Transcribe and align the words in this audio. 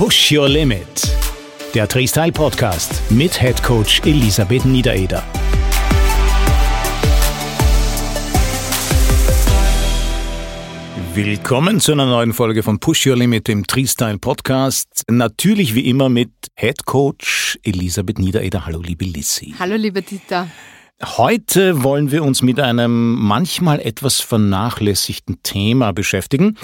Push 0.00 0.32
Your 0.32 0.48
Limit. 0.48 1.14
Der 1.74 1.86
Freestyle 1.86 2.32
Podcast 2.32 3.02
mit 3.10 3.38
Head 3.38 3.62
Coach 3.62 4.00
Elisabeth 4.06 4.64
Niedereder. 4.64 5.22
Willkommen 11.12 11.80
zu 11.80 11.92
einer 11.92 12.06
neuen 12.06 12.32
Folge 12.32 12.62
von 12.62 12.80
Push 12.80 13.08
Your 13.08 13.16
Limit, 13.16 13.46
dem 13.46 13.66
Freestyle 13.68 14.16
Podcast. 14.16 15.04
Natürlich 15.10 15.74
wie 15.74 15.86
immer 15.86 16.08
mit 16.08 16.30
Head 16.54 16.86
Coach 16.86 17.58
Elisabeth 17.62 18.18
Niedereder. 18.18 18.64
Hallo, 18.64 18.80
liebe 18.80 19.04
Lissy. 19.04 19.54
Hallo, 19.58 19.76
liebe 19.76 20.00
Dieter. 20.00 20.48
Heute 21.02 21.82
wollen 21.82 22.10
wir 22.10 22.22
uns 22.22 22.42
mit 22.42 22.60
einem 22.60 23.14
manchmal 23.14 23.80
etwas 23.80 24.20
vernachlässigten 24.20 25.42
Thema 25.42 25.92
beschäftigen. 25.94 26.58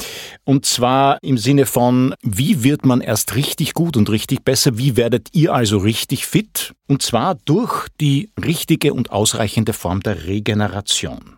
Und 0.44 0.66
zwar 0.66 1.22
im 1.22 1.38
Sinne 1.38 1.64
von, 1.64 2.14
wie 2.20 2.62
wird 2.62 2.84
man 2.84 3.00
erst 3.00 3.34
richtig 3.34 3.72
gut 3.72 3.96
und 3.96 4.10
richtig 4.10 4.44
besser? 4.44 4.76
Wie 4.76 4.94
werdet 4.98 5.28
ihr 5.32 5.54
also 5.54 5.78
richtig 5.78 6.26
fit? 6.26 6.74
Und 6.86 7.00
zwar 7.00 7.36
durch 7.46 7.88
die 7.98 8.30
richtige 8.44 8.92
und 8.92 9.10
ausreichende 9.10 9.72
Form 9.72 10.00
der 10.00 10.26
Regeneration. 10.26 11.36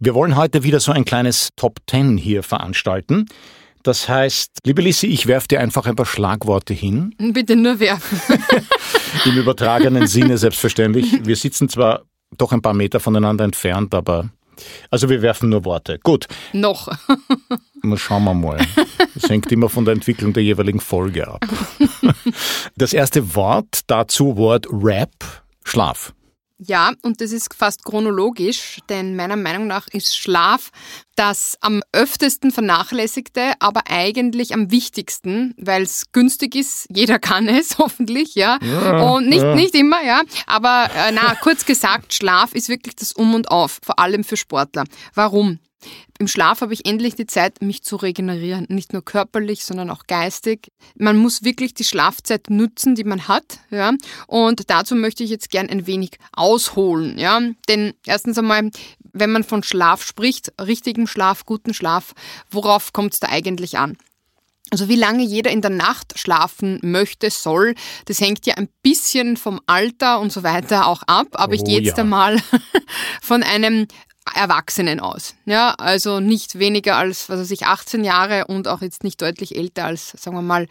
Wir 0.00 0.14
wollen 0.14 0.34
heute 0.34 0.62
wieder 0.62 0.80
so 0.80 0.92
ein 0.92 1.04
kleines 1.04 1.50
Top 1.56 1.76
Ten 1.86 2.16
hier 2.16 2.42
veranstalten. 2.42 3.26
Das 3.82 4.08
heißt, 4.08 4.58
liebe 4.64 4.82
Lissi, 4.82 5.06
ich 5.06 5.26
werfe 5.26 5.48
dir 5.48 5.60
einfach 5.60 5.86
ein 5.86 5.96
paar 5.96 6.06
Schlagworte 6.06 6.74
hin. 6.74 7.14
Bitte 7.32 7.56
nur 7.56 7.80
werfen. 7.80 8.20
Im 9.24 9.36
übertragenen 9.36 10.06
Sinne 10.06 10.38
selbstverständlich. 10.38 11.24
Wir 11.24 11.36
sitzen 11.36 11.68
zwar 11.68 12.02
doch 12.36 12.52
ein 12.52 12.62
paar 12.62 12.74
Meter 12.74 13.00
voneinander 13.00 13.44
entfernt, 13.44 13.94
aber 13.94 14.30
also 14.90 15.08
wir 15.08 15.22
werfen 15.22 15.50
nur 15.50 15.64
Worte. 15.64 15.98
Gut. 16.02 16.26
Noch. 16.52 16.88
Schauen 17.96 18.24
wir 18.24 18.34
mal. 18.34 18.58
Das 19.14 19.30
hängt 19.30 19.50
immer 19.52 19.68
von 19.68 19.84
der 19.84 19.94
Entwicklung 19.94 20.32
der 20.32 20.42
jeweiligen 20.42 20.80
Folge 20.80 21.28
ab. 21.28 21.44
Das 22.76 22.92
erste 22.92 23.34
Wort 23.34 23.80
dazu, 23.88 24.36
Wort 24.36 24.66
Rap, 24.70 25.12
Schlaf. 25.64 26.12
Ja, 26.60 26.92
und 27.02 27.20
das 27.20 27.30
ist 27.30 27.54
fast 27.54 27.84
chronologisch, 27.84 28.80
denn 28.88 29.14
meiner 29.14 29.36
Meinung 29.36 29.68
nach 29.68 29.86
ist 29.88 30.16
Schlaf 30.16 30.70
das 31.14 31.56
am 31.60 31.82
öftesten 31.92 32.50
vernachlässigte, 32.50 33.52
aber 33.60 33.82
eigentlich 33.88 34.54
am 34.54 34.70
wichtigsten, 34.72 35.54
weil 35.56 35.82
es 35.82 36.10
günstig 36.10 36.56
ist. 36.56 36.86
Jeder 36.90 37.20
kann 37.20 37.48
es, 37.48 37.78
hoffentlich, 37.78 38.34
ja. 38.34 38.58
ja 38.60 39.02
und 39.02 39.28
nicht, 39.28 39.42
ja. 39.42 39.54
nicht 39.54 39.74
immer, 39.76 40.02
ja. 40.04 40.22
Aber 40.46 40.90
äh, 40.96 41.12
na, 41.12 41.36
kurz 41.36 41.64
gesagt, 41.64 42.12
Schlaf 42.12 42.54
ist 42.54 42.68
wirklich 42.68 42.96
das 42.96 43.12
Um 43.12 43.34
und 43.34 43.50
Auf, 43.52 43.78
vor 43.84 44.00
allem 44.00 44.24
für 44.24 44.36
Sportler. 44.36 44.84
Warum? 45.14 45.60
Im 46.18 46.26
Schlaf 46.26 46.60
habe 46.60 46.74
ich 46.74 46.84
endlich 46.86 47.14
die 47.14 47.26
Zeit, 47.26 47.62
mich 47.62 47.82
zu 47.82 47.96
regenerieren. 47.96 48.66
Nicht 48.68 48.92
nur 48.92 49.04
körperlich, 49.04 49.64
sondern 49.64 49.90
auch 49.90 50.04
geistig. 50.06 50.72
Man 50.96 51.16
muss 51.16 51.44
wirklich 51.44 51.74
die 51.74 51.84
Schlafzeit 51.84 52.50
nutzen, 52.50 52.94
die 52.94 53.04
man 53.04 53.28
hat. 53.28 53.60
Ja? 53.70 53.92
Und 54.26 54.68
dazu 54.70 54.96
möchte 54.96 55.22
ich 55.22 55.30
jetzt 55.30 55.50
gern 55.50 55.68
ein 55.68 55.86
wenig 55.86 56.18
ausholen. 56.32 57.18
Ja? 57.18 57.40
Denn 57.68 57.94
erstens 58.04 58.36
einmal, 58.38 58.70
wenn 59.12 59.30
man 59.30 59.44
von 59.44 59.62
Schlaf 59.62 60.02
spricht, 60.02 60.52
richtigem 60.60 61.06
Schlaf, 61.06 61.44
guten 61.44 61.72
Schlaf, 61.72 62.14
worauf 62.50 62.92
kommt 62.92 63.14
es 63.14 63.20
da 63.20 63.28
eigentlich 63.28 63.78
an? 63.78 63.96
Also 64.70 64.88
wie 64.88 64.96
lange 64.96 65.22
jeder 65.22 65.50
in 65.50 65.62
der 65.62 65.70
Nacht 65.70 66.18
schlafen 66.18 66.78
möchte, 66.82 67.30
soll, 67.30 67.74
das 68.04 68.20
hängt 68.20 68.44
ja 68.44 68.54
ein 68.54 68.68
bisschen 68.82 69.38
vom 69.38 69.60
Alter 69.66 70.20
und 70.20 70.30
so 70.30 70.42
weiter 70.42 70.86
auch 70.86 71.02
ab. 71.06 71.28
Aber 71.32 71.52
oh, 71.52 71.54
ich 71.54 71.64
gehe 71.64 71.80
jetzt 71.80 71.96
ja. 71.96 72.02
einmal 72.04 72.38
von 73.22 73.42
einem 73.42 73.86
Erwachsenen 74.34 75.00
aus. 75.00 75.34
Ja, 75.44 75.74
also 75.78 76.20
nicht 76.20 76.58
weniger 76.58 76.96
als, 76.96 77.28
was 77.28 77.40
weiß 77.40 77.50
ich, 77.50 77.66
18 77.66 78.04
Jahre 78.04 78.46
und 78.46 78.68
auch 78.68 78.82
jetzt 78.82 79.04
nicht 79.04 79.20
deutlich 79.22 79.56
älter 79.56 79.84
als, 79.84 80.10
sagen 80.10 80.36
wir 80.36 80.42
mal, 80.42 80.66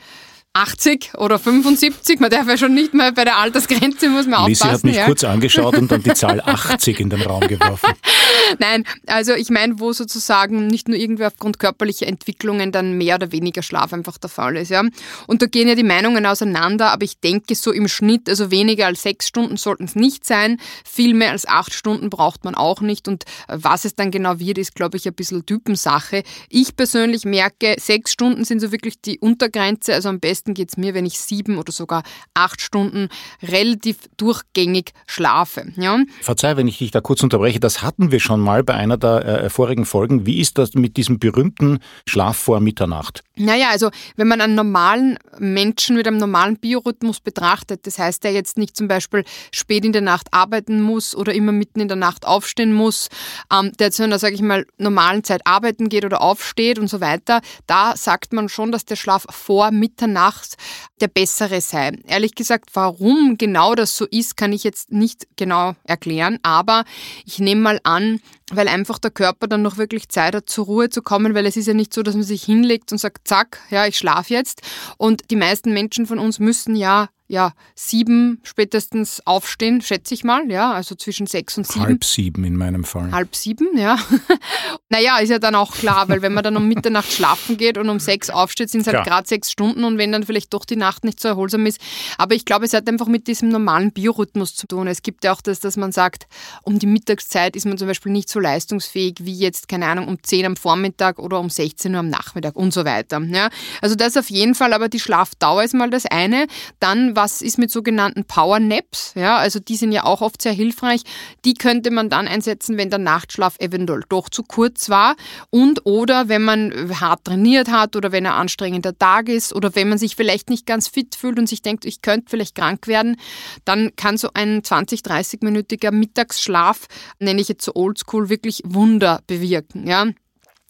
80 0.58 1.12
oder 1.18 1.38
75, 1.38 2.20
man 2.20 2.32
darf 2.32 2.48
ja 2.48 2.58
schon 2.58 2.74
nicht 2.74 2.94
mehr 2.96 3.12
bei 3.12 3.24
der 3.24 3.38
Altersgrenze, 3.38 4.10
muss 4.10 4.26
man 4.26 4.48
Lisi 4.48 4.64
aufpassen. 4.64 4.74
hat 4.74 4.84
mich 4.84 4.96
ja. 4.96 5.06
kurz 5.06 5.24
angeschaut 5.24 5.78
und 5.78 5.92
dann 5.92 6.02
die 6.02 6.14
Zahl 6.14 6.42
80 6.42 7.00
in 7.00 7.10
den 7.12 7.22
Raum 7.22 7.42
geworfen. 7.48 7.90
Nein, 8.60 8.84
also 9.06 9.34
ich 9.34 9.50
meine, 9.50 9.80
wo 9.80 9.94
sozusagen 9.94 10.66
nicht 10.68 10.88
nur 10.88 10.98
irgendwie 10.98 11.26
aufgrund 11.26 11.60
körperlicher 11.60 12.08
Entwicklungen 12.08 12.72
dann 12.72 12.98
mehr 12.98 13.16
oder 13.16 13.32
weniger 13.32 13.62
Schlaf 13.62 13.94
einfach 13.94 14.18
der 14.18 14.32
Fall 14.32 14.58
ist. 14.58 14.70
Ja. 14.70 14.84
Und 15.28 15.44
da 15.44 15.46
gehen 15.46 15.68
ja 15.68 15.76
die 15.76 15.84
Meinungen 15.84 16.26
auseinander, 16.26 16.92
aber 16.92 17.04
ich 17.04 17.20
denke 17.20 17.54
so 17.54 17.72
im 17.72 17.88
Schnitt, 17.88 18.28
also 18.28 18.50
weniger 18.50 18.88
als 18.88 19.04
sechs 19.04 19.28
Stunden 19.28 19.58
sollten 19.58 19.84
es 19.84 19.96
nicht 19.96 20.26
sein, 20.26 20.60
viel 20.84 21.14
mehr 21.14 21.32
als 21.32 21.48
acht 21.48 21.74
Stunden 21.74 22.10
braucht 22.10 22.44
man 22.44 22.56
auch 22.56 22.82
nicht 22.82 23.08
und 23.08 23.26
was 23.48 23.86
es 23.86 23.96
dann 23.96 24.10
genau 24.10 24.40
wird, 24.40 24.58
ist 24.58 24.74
glaube 24.74 24.98
ich 24.98 25.08
ein 25.08 25.14
bisschen 25.14 25.46
Typensache. 25.46 26.24
Ich 26.50 26.76
persönlich 26.76 27.26
merke, 27.26 27.76
sechs 27.80 28.12
Stunden 28.12 28.44
sind 28.44 28.60
so 28.60 28.72
wirklich 28.72 29.00
die 29.02 29.20
Untergrenze, 29.20 29.94
also 29.94 30.10
am 30.10 30.20
besten 30.20 30.47
besten 30.48 30.54
geht 30.54 30.70
es 30.70 30.78
mir, 30.78 30.94
wenn 30.94 31.06
ich 31.06 31.20
sieben 31.20 31.58
oder 31.58 31.72
sogar 31.72 32.04
acht 32.34 32.62
Stunden 32.62 33.10
relativ 33.44 33.98
durchgängig 34.18 34.94
schlafe. 35.06 35.74
Ja? 35.76 36.00
Verzeih, 36.22 36.58
wenn 36.58 36.68
ich 36.68 36.78
dich 36.78 36.92
da 36.92 37.02
kurz 37.02 37.24
unterbreche, 37.24 37.60
das 37.60 37.82
hatten 37.82 38.12
wir 38.12 38.20
schon 38.20 38.40
mal 38.40 38.64
bei 38.64 38.74
einer 38.74 38.98
der 38.98 39.44
äh, 39.44 39.50
vorigen 39.50 39.86
Folgen. 39.86 40.26
Wie 40.26 40.40
ist 40.40 40.58
das 40.58 40.74
mit 40.74 40.98
diesem 40.98 41.20
berühmten 41.20 41.80
Schlaf 42.06 42.38
vor 42.38 42.60
Mitternacht? 42.60 43.24
Naja, 43.36 43.68
also 43.72 43.92
wenn 44.16 44.28
man 44.28 44.42
einen 44.42 44.56
normalen 44.56 45.20
Menschen 45.38 45.96
mit 45.96 46.08
einem 46.08 46.18
normalen 46.18 46.58
Biorhythmus 46.58 47.20
betrachtet, 47.20 47.86
das 47.86 48.00
heißt, 48.00 48.24
der 48.24 48.32
jetzt 48.32 48.58
nicht 48.58 48.76
zum 48.76 48.88
Beispiel 48.88 49.24
spät 49.52 49.86
in 49.86 49.92
der 49.92 50.02
Nacht 50.02 50.28
arbeiten 50.32 50.82
muss 50.82 51.16
oder 51.16 51.34
immer 51.34 51.52
mitten 51.52 51.80
in 51.80 51.88
der 51.88 51.98
Nacht 51.98 52.26
aufstehen 52.26 52.74
muss, 52.74 53.10
ähm, 53.54 53.72
der 53.80 53.92
zu 53.92 54.04
einer, 54.04 54.18
sage 54.18 54.36
ich 54.36 54.42
mal, 54.42 54.66
normalen 54.78 55.24
Zeit 55.24 55.42
arbeiten 55.46 55.90
geht 55.90 56.06
oder 56.06 56.22
aufsteht 56.22 56.80
und 56.80 56.88
so 56.88 57.00
weiter, 57.02 57.42
da 57.68 57.96
sagt 57.96 58.34
man 58.34 58.50
schon, 58.50 58.72
dass 58.72 58.86
der 58.86 58.96
Schlaf 58.96 59.26
vor 59.30 59.72
Mitternacht 59.72 60.27
macht, 60.28 60.58
der 61.00 61.08
bessere 61.08 61.62
sei. 61.62 61.94
Ehrlich 62.06 62.36
gesagt, 62.36 62.72
warum 62.74 63.38
genau 63.38 63.76
das 63.76 63.96
so 63.96 64.06
ist, 64.06 64.36
kann 64.36 64.52
ich 64.52 64.64
jetzt 64.66 64.92
nicht 64.92 65.26
genau 65.38 65.76
erklären, 65.86 66.40
aber 66.44 66.84
ich 67.26 67.40
nehme 67.40 67.62
mal 67.62 67.80
an, 67.84 68.20
weil 68.52 68.68
einfach 68.68 69.00
der 69.00 69.12
Körper 69.12 69.48
dann 69.48 69.62
noch 69.62 69.78
wirklich 69.78 70.10
Zeit 70.10 70.36
hat, 70.36 70.50
zur 70.50 70.66
Ruhe 70.66 70.90
zu 70.90 71.02
kommen, 71.02 71.34
weil 71.34 71.46
es 71.46 71.56
ist 71.56 71.68
ja 71.68 71.74
nicht 71.74 71.94
so, 71.94 72.04
dass 72.04 72.16
man 72.16 72.24
sich 72.24 72.44
hinlegt 72.44 72.92
und 72.92 72.98
sagt, 72.98 73.28
zack, 73.28 73.60
ja, 73.70 73.86
ich 73.86 73.98
schlafe 73.98 74.34
jetzt. 74.34 74.62
Und 74.98 75.32
die 75.32 75.38
meisten 75.38 75.74
Menschen 75.74 76.06
von 76.06 76.20
uns 76.20 76.40
müssen 76.40 76.76
ja 76.76 77.08
ja, 77.28 77.54
sieben 77.76 78.40
spätestens 78.44 79.22
aufstehen, 79.26 79.82
schätze 79.82 80.14
ich 80.14 80.24
mal, 80.24 80.50
ja, 80.50 80.72
also 80.72 80.96
zwischen 80.96 81.28
sechs 81.28 81.58
und 81.58 81.68
sieben. 81.68 81.86
Halb 81.86 82.06
sieben 82.06 82.46
in 82.46 82.56
meinem 82.56 82.86
Fall. 82.86 83.12
Halb 83.12 83.36
sieben, 83.36 83.78
ja. 83.78 83.98
naja, 84.90 85.18
ist 85.18 85.30
ja 85.30 85.40
dann 85.40 85.56
auch 85.56 85.74
klar, 85.74 86.08
weil 86.08 86.22
wenn 86.22 86.34
man 86.34 86.44
dann 86.44 86.56
um 86.56 86.68
Mitternacht 86.68 87.12
schlafen 87.12 87.58
geht 87.58 87.78
und 87.78 87.90
um 87.90 88.00
sechs 88.00 88.30
aufsteht, 88.30 88.70
sind 88.70 88.82
es 88.82 88.88
halt 88.88 89.06
gerade 89.06 89.28
sechs 89.28 89.52
Stunden 89.52 89.84
und 89.84 89.98
wenn 89.98 90.14
dann 90.14 90.24
vielleicht 90.24 90.54
doch 90.54 90.64
die 90.64 90.78
Nacht 90.78 91.04
nicht 91.04 91.20
so 91.20 91.28
erholsam 91.28 91.66
ist. 91.66 91.82
Aber 92.18 92.34
ich 92.34 92.46
glaube, 92.46 92.66
es 92.66 92.74
hat 92.74 92.88
einfach 92.88 93.08
mit 93.08 93.28
diesem 93.28 93.50
normalen 93.50 93.92
Biorhythmus 93.92 94.56
zu 94.56 94.66
tun. 94.66 94.88
Es 94.88 95.02
gibt 95.02 95.26
ja 95.26 95.34
auch 95.34 95.42
das, 95.42 95.60
dass 95.60 95.76
man 95.76 95.92
sagt, 95.92 96.28
um 96.64 96.80
die 96.80 96.88
Mittagszeit 96.88 97.58
ist 97.58 97.66
man 97.66 97.78
zum 97.78 97.90
Beispiel 97.90 98.14
nicht 98.14 98.30
so 98.30 98.40
leistungsfähig 98.40 99.16
wie 99.22 99.34
jetzt, 99.34 99.68
keine 99.68 99.88
Ahnung, 99.88 100.08
um 100.08 100.24
zehn 100.24 100.46
am 100.46 100.56
Vormittag 100.56 101.20
oder 101.20 101.42
um 101.42 101.50
16 101.50 101.94
Uhr 101.94 102.00
am 102.00 102.10
Nachmittag 102.10 102.56
und 102.56 102.74
so 102.74 102.86
weiter. 102.86 103.20
Ja. 103.20 103.50
Also 103.82 103.96
das 103.96 104.16
auf 104.16 104.30
jeden 104.30 104.56
Fall, 104.56 104.72
aber 104.72 104.88
die 104.88 105.02
Schlafdauer 105.02 105.64
ist 105.64 105.74
mal 105.74 105.90
das 105.90 106.06
eine. 106.06 106.48
Dann 106.80 107.17
was 107.18 107.42
ist 107.42 107.58
mit 107.58 107.72
sogenannten 107.72 108.24
Power 108.24 108.60
Naps? 108.60 109.14
Ja, 109.16 109.38
also 109.38 109.60
die 109.60 109.76
sind 109.76 109.92
ja 109.92 110.06
auch 110.06 110.22
oft 110.22 110.42
sehr 110.42 110.54
hilfreich. 110.54 111.02
Die 111.44 111.56
könnte 111.56 111.92
man 111.92 112.10
dann 112.10 112.28
einsetzen, 112.28 112.78
wenn 112.78 112.92
der 112.92 113.00
Nachtschlaf 113.00 113.56
eventuell 113.60 114.04
doch 114.08 114.30
zu 114.30 114.44
kurz 114.44 114.90
war 114.90 115.16
und 115.50 115.86
oder 115.86 116.30
wenn 116.30 116.44
man 116.44 116.98
hart 117.02 117.26
trainiert 117.26 117.70
hat 117.70 117.96
oder 117.96 118.12
wenn 118.12 118.26
ein 118.26 118.34
anstrengender 118.34 118.98
Tag 118.98 119.28
ist 119.28 119.54
oder 119.54 119.76
wenn 119.76 119.90
man 119.90 119.98
sich 119.98 120.16
vielleicht 120.16 120.50
nicht 120.50 120.66
ganz 120.66 120.88
fit 120.88 121.16
fühlt 121.16 121.40
und 121.40 121.50
sich 121.50 121.64
denkt, 121.64 121.86
ich 121.86 122.02
könnte 122.02 122.30
vielleicht 122.30 122.56
krank 122.56 122.88
werden, 122.88 123.18
dann 123.66 123.96
kann 123.96 124.18
so 124.18 124.30
ein 124.36 124.64
20, 124.64 125.02
30-minütiger 125.02 125.92
Mittagsschlaf, 125.92 126.86
nenne 127.20 127.42
ich 127.42 127.50
jetzt 127.50 127.66
so 127.66 127.74
oldschool, 127.74 128.30
wirklich 128.30 128.62
Wunder 128.64 129.22
bewirken. 129.26 129.88
Ja. 129.88 130.06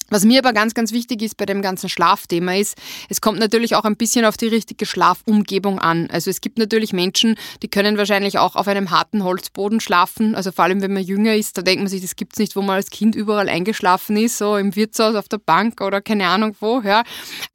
Was 0.10 0.24
mir 0.24 0.40
aber 0.40 0.54
ganz, 0.54 0.74
ganz 0.74 0.92
wichtig 0.92 1.22
ist 1.22 1.36
bei 1.36 1.46
dem 1.46 1.62
ganzen 1.62 1.90
Schlafthema 1.90 2.56
ist, 2.56 2.78
es 3.10 3.20
kommt 3.20 3.40
natürlich 3.40 3.76
auch 3.76 3.84
ein 3.84 3.98
bisschen 3.98 4.26
auf 4.26 4.38
die 4.38 4.48
richtige 4.48 4.86
Schlafumgebung 4.86 5.80
an. 5.80 6.08
Also 6.10 6.30
es 6.30 6.40
gibt 6.40 6.58
natürlich 6.58 6.94
Menschen, 6.94 7.36
die 7.62 7.68
können 7.68 7.98
wahrscheinlich 7.98 8.38
auch 8.38 8.56
auf 8.56 8.68
einem 8.68 8.92
harten 8.92 9.24
Holzboden 9.24 9.82
schlafen. 9.82 10.34
Also 10.36 10.52
vor 10.52 10.64
allem, 10.64 10.82
wenn 10.82 10.94
man 10.94 11.04
jünger 11.04 11.36
ist, 11.36 11.58
da 11.58 11.62
denkt 11.62 11.82
man 11.82 11.90
sich, 11.90 12.02
das 12.02 12.16
gibt's 12.16 12.40
nicht, 12.40 12.56
wo 12.56 12.62
man 12.62 12.78
als 12.78 12.90
Kind 12.90 13.16
überall 13.16 13.50
eingeschlafen 13.50 14.16
ist, 14.16 14.38
so 14.38 14.56
im 14.56 14.76
Wirtshaus, 14.76 15.16
auf 15.16 15.28
der 15.28 15.40
Bank 15.40 15.82
oder 15.82 16.02
keine 16.02 16.28
Ahnung 16.28 16.56
wo. 16.60 16.82
Ja. 16.82 17.04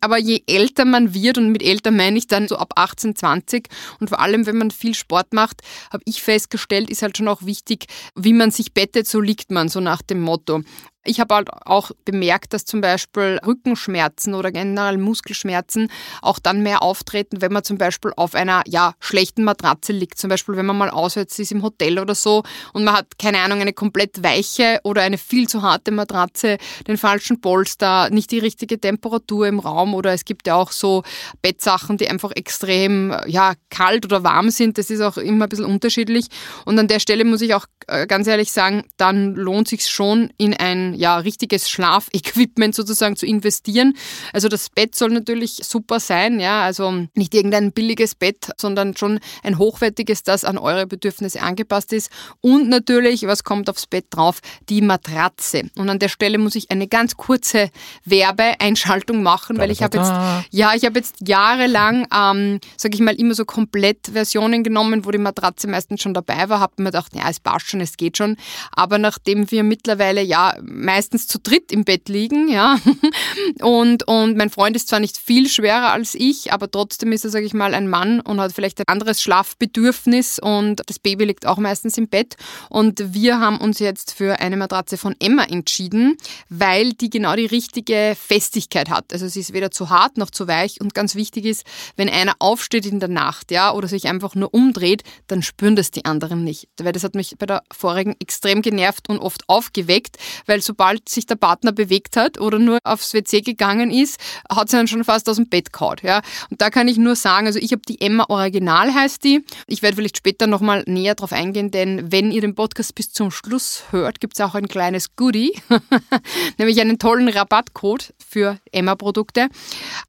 Aber 0.00 0.18
je 0.18 0.42
älter 0.46 0.84
man 0.84 1.14
wird, 1.14 1.38
und 1.38 1.52
mit 1.52 1.62
älter 1.62 1.90
meine 1.90 2.18
ich 2.18 2.26
dann 2.26 2.48
so 2.48 2.56
ab 2.56 2.72
18, 2.76 3.16
20 3.16 3.68
und 4.00 4.08
vor 4.08 4.20
allem, 4.20 4.46
wenn 4.46 4.58
man 4.58 4.70
viel 4.70 4.94
Sport 4.94 5.32
macht, 5.32 5.62
habe 5.92 6.02
ich 6.06 6.22
festgestellt, 6.22 6.90
ist 6.90 7.02
halt 7.02 7.16
schon 7.16 7.28
auch 7.28 7.42
wichtig, 7.44 7.86
wie 8.14 8.32
man 8.32 8.50
sich 8.50 8.74
bettet, 8.74 9.06
so 9.06 9.20
liegt 9.20 9.50
man, 9.50 9.68
so 9.68 9.80
nach 9.80 10.02
dem 10.02 10.20
Motto. 10.20 10.62
Ich 11.04 11.18
habe 11.18 11.34
halt 11.34 11.48
auch 11.66 11.90
bemerkt, 12.04 12.52
dass 12.52 12.64
zum 12.64 12.80
Beispiel 12.80 13.40
Rückenschmerzen 13.44 14.34
oder 14.34 14.52
generell 14.52 14.98
Muskelschmerzen 14.98 15.90
auch 16.20 16.38
dann 16.38 16.62
mehr 16.62 16.82
auftreten, 16.82 17.42
wenn 17.42 17.52
man 17.52 17.64
zum 17.64 17.76
Beispiel 17.76 18.12
auf 18.16 18.36
einer 18.36 18.62
ja, 18.68 18.94
schlechten 19.00 19.42
Matratze 19.42 19.92
liegt. 19.92 20.18
Zum 20.18 20.30
Beispiel, 20.30 20.56
wenn 20.56 20.66
man 20.66 20.78
mal 20.78 20.90
auswärts 20.90 21.38
ist 21.40 21.50
im 21.50 21.64
Hotel 21.64 21.98
oder 21.98 22.14
so 22.14 22.44
und 22.72 22.84
man 22.84 22.94
hat, 22.94 23.18
keine 23.18 23.40
Ahnung, 23.40 23.60
eine 23.60 23.72
komplett 23.72 24.22
weiche 24.22 24.78
oder 24.84 25.02
eine 25.02 25.18
viel 25.18 25.48
zu 25.48 25.62
harte 25.62 25.90
Matratze, 25.90 26.58
den 26.86 26.96
falschen 26.96 27.40
Polster, 27.40 28.10
nicht 28.10 28.30
die 28.30 28.38
richtige 28.38 28.78
Temperatur 28.78 29.48
im 29.48 29.58
Raum 29.58 29.94
oder 29.94 30.12
es 30.12 30.24
gibt 30.24 30.46
ja 30.46 30.54
auch 30.54 30.70
so 30.70 31.02
Bettsachen, 31.42 31.96
die 31.96 32.08
einfach 32.08 32.30
extrem 32.30 33.12
ja, 33.26 33.54
kalt 33.70 34.04
oder 34.04 34.22
warm 34.22 34.50
sind. 34.50 34.78
Das 34.78 34.88
ist 34.88 35.00
auch 35.00 35.16
immer 35.16 35.46
ein 35.46 35.48
bisschen 35.48 35.64
unterschiedlich. 35.64 36.26
Und 36.64 36.78
an 36.78 36.86
der 36.86 37.00
Stelle 37.00 37.24
muss 37.24 37.40
ich 37.40 37.54
auch 37.54 37.66
äh, 37.88 38.06
ganz 38.06 38.28
ehrlich 38.28 38.52
sagen, 38.52 38.84
dann 38.96 39.34
lohnt 39.34 39.66
sich 39.66 39.88
schon 39.88 40.32
in 40.38 40.54
ein 40.54 40.91
ja, 40.94 41.18
richtiges 41.18 41.68
Schlafequipment 41.68 42.74
sozusagen 42.74 43.16
zu 43.16 43.26
investieren. 43.26 43.94
Also 44.32 44.48
das 44.48 44.70
Bett 44.70 44.94
soll 44.94 45.10
natürlich 45.10 45.60
super 45.62 46.00
sein, 46.00 46.40
ja, 46.40 46.62
also 46.62 47.06
nicht 47.14 47.34
irgendein 47.34 47.72
billiges 47.72 48.14
Bett, 48.14 48.50
sondern 48.56 48.96
schon 48.96 49.20
ein 49.42 49.58
hochwertiges, 49.58 50.22
das 50.22 50.44
an 50.44 50.58
eure 50.58 50.86
Bedürfnisse 50.86 51.42
angepasst 51.42 51.92
ist. 51.92 52.10
Und 52.40 52.68
natürlich, 52.68 53.26
was 53.26 53.44
kommt 53.44 53.68
aufs 53.68 53.86
Bett 53.86 54.06
drauf? 54.10 54.40
Die 54.68 54.82
Matratze. 54.82 55.70
Und 55.76 55.88
an 55.88 55.98
der 55.98 56.08
Stelle 56.08 56.38
muss 56.38 56.54
ich 56.54 56.70
eine 56.70 56.88
ganz 56.88 57.16
kurze 57.16 57.70
Werbeeinschaltung 58.04 59.22
machen, 59.22 59.58
weil 59.58 59.70
ich 59.70 59.82
habe 59.82 59.98
jetzt, 59.98 60.12
ja, 60.50 60.74
ich 60.74 60.84
habe 60.84 60.98
jetzt 60.98 61.16
jahrelang, 61.26 62.06
ähm, 62.14 62.60
sage 62.76 62.94
ich 62.94 63.00
mal, 63.00 63.14
immer 63.14 63.34
so 63.34 63.44
komplett 63.44 64.08
Versionen 64.12 64.62
genommen, 64.64 65.04
wo 65.04 65.10
die 65.10 65.18
Matratze 65.18 65.68
meistens 65.68 66.02
schon 66.02 66.14
dabei 66.14 66.48
war, 66.48 66.60
habe 66.60 66.74
mir 66.78 66.90
gedacht, 66.90 67.12
ja, 67.14 67.28
es 67.28 67.40
passt 67.40 67.68
schon, 67.68 67.80
es 67.80 67.96
geht 67.96 68.16
schon. 68.16 68.36
Aber 68.72 68.98
nachdem 68.98 69.50
wir 69.50 69.62
mittlerweile 69.62 70.22
ja 70.22 70.54
meistens 70.82 71.26
zu 71.26 71.38
dritt 71.38 71.72
im 71.72 71.84
Bett 71.84 72.08
liegen, 72.08 72.48
ja, 72.48 72.78
und, 73.60 74.06
und 74.08 74.36
mein 74.36 74.50
Freund 74.50 74.76
ist 74.76 74.88
zwar 74.88 75.00
nicht 75.00 75.18
viel 75.18 75.48
schwerer 75.48 75.92
als 75.92 76.14
ich, 76.14 76.52
aber 76.52 76.70
trotzdem 76.70 77.12
ist 77.12 77.24
er, 77.24 77.30
sage 77.30 77.46
ich 77.46 77.54
mal, 77.54 77.74
ein 77.74 77.88
Mann 77.88 78.20
und 78.20 78.40
hat 78.40 78.52
vielleicht 78.52 78.80
ein 78.80 78.88
anderes 78.88 79.22
Schlafbedürfnis 79.22 80.38
und 80.38 80.82
das 80.86 80.98
Baby 80.98 81.24
liegt 81.24 81.46
auch 81.46 81.58
meistens 81.58 81.96
im 81.98 82.08
Bett. 82.08 82.36
Und 82.68 83.14
wir 83.14 83.38
haben 83.38 83.58
uns 83.58 83.78
jetzt 83.78 84.12
für 84.12 84.40
eine 84.40 84.56
Matratze 84.56 84.96
von 84.96 85.14
Emma 85.18 85.44
entschieden, 85.44 86.16
weil 86.48 86.92
die 86.92 87.10
genau 87.10 87.36
die 87.36 87.46
richtige 87.46 88.16
Festigkeit 88.18 88.90
hat. 88.90 89.12
Also 89.12 89.28
sie 89.28 89.40
ist 89.40 89.52
weder 89.52 89.70
zu 89.70 89.90
hart 89.90 90.16
noch 90.16 90.30
zu 90.30 90.48
weich 90.48 90.80
und 90.80 90.94
ganz 90.94 91.14
wichtig 91.14 91.44
ist, 91.44 91.64
wenn 91.96 92.08
einer 92.08 92.34
aufsteht 92.38 92.86
in 92.86 93.00
der 93.00 93.08
Nacht, 93.08 93.50
ja, 93.50 93.72
oder 93.72 93.88
sich 93.88 94.08
einfach 94.08 94.34
nur 94.34 94.52
umdreht, 94.52 95.02
dann 95.26 95.42
spüren 95.42 95.76
das 95.76 95.90
die 95.90 96.04
anderen 96.04 96.44
nicht. 96.44 96.68
Weil 96.80 96.92
das 96.92 97.04
hat 97.04 97.14
mich 97.14 97.36
bei 97.38 97.46
der 97.46 97.62
vorigen 97.72 98.16
extrem 98.18 98.62
genervt 98.62 99.08
und 99.08 99.18
oft 99.18 99.48
aufgeweckt, 99.48 100.16
weil 100.46 100.62
sobald 100.72 101.06
sich 101.06 101.26
der 101.26 101.34
Partner 101.34 101.70
bewegt 101.70 102.16
hat 102.16 102.40
oder 102.40 102.58
nur 102.58 102.78
aufs 102.82 103.12
WC 103.12 103.42
gegangen 103.42 103.90
ist, 103.90 104.18
hat 104.50 104.70
sie 104.70 104.78
dann 104.78 104.88
schon 104.88 105.04
fast 105.04 105.28
aus 105.28 105.36
dem 105.36 105.50
Bett 105.50 105.70
gehauen. 105.70 105.98
Ja. 106.02 106.22
Und 106.48 106.62
da 106.62 106.70
kann 106.70 106.88
ich 106.88 106.96
nur 106.96 107.14
sagen, 107.14 107.46
also 107.46 107.58
ich 107.58 107.72
habe 107.72 107.82
die 107.86 108.00
Emma 108.00 108.24
Original 108.30 108.94
heißt 108.94 109.22
die. 109.22 109.44
Ich 109.66 109.82
werde 109.82 109.96
vielleicht 109.96 110.16
später 110.16 110.46
nochmal 110.46 110.82
näher 110.86 111.14
drauf 111.14 111.32
eingehen, 111.32 111.70
denn 111.70 112.10
wenn 112.10 112.32
ihr 112.32 112.40
den 112.40 112.54
Podcast 112.54 112.94
bis 112.94 113.12
zum 113.12 113.30
Schluss 113.30 113.84
hört, 113.90 114.20
gibt 114.20 114.34
es 114.34 114.40
auch 114.40 114.54
ein 114.54 114.66
kleines 114.66 115.14
Goodie, 115.14 115.52
nämlich 116.58 116.80
einen 116.80 116.98
tollen 116.98 117.28
Rabattcode 117.28 118.14
für 118.26 118.58
Emma-Produkte. 118.72 119.48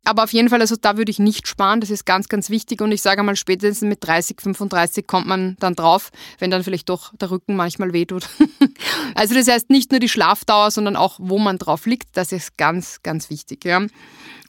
Aber 0.05 0.23
auf 0.23 0.31
jeden 0.31 0.47
Fall, 0.47 0.61
also 0.61 0.77
da 0.79 0.95
würde 0.95 1.11
ich 1.11 1.19
nicht 1.19 1.45
sparen, 1.45 1.81
das 1.81 1.89
ist 1.89 2.05
ganz, 2.05 2.29
ganz 2.29 2.49
wichtig 2.49 2.79
und 2.79 2.93
ich 2.93 3.01
sage 3.01 3.21
mal, 3.21 3.35
spätestens 3.35 3.89
mit 3.89 4.07
30, 4.07 4.37
35 4.39 5.07
kommt 5.07 5.27
man 5.27 5.57
dann 5.59 5.75
drauf, 5.75 6.09
wenn 6.39 6.51
dann 6.51 6.63
vielleicht 6.63 6.87
doch 6.87 7.13
der 7.17 7.31
Rücken 7.31 7.57
manchmal 7.57 7.91
wehtut. 7.91 8.29
also 9.15 9.35
das 9.35 9.49
heißt 9.49 9.69
nicht 9.69 9.91
nur 9.91 9.99
die 9.99 10.07
Schlafdauer, 10.07 10.52
sondern 10.69 10.95
auch, 10.95 11.17
wo 11.19 11.39
man 11.39 11.57
drauf 11.57 11.85
liegt, 11.85 12.15
das 12.17 12.31
ist 12.31 12.57
ganz, 12.57 13.01
ganz 13.03 13.29
wichtig. 13.29 13.65
Ja. 13.65 13.81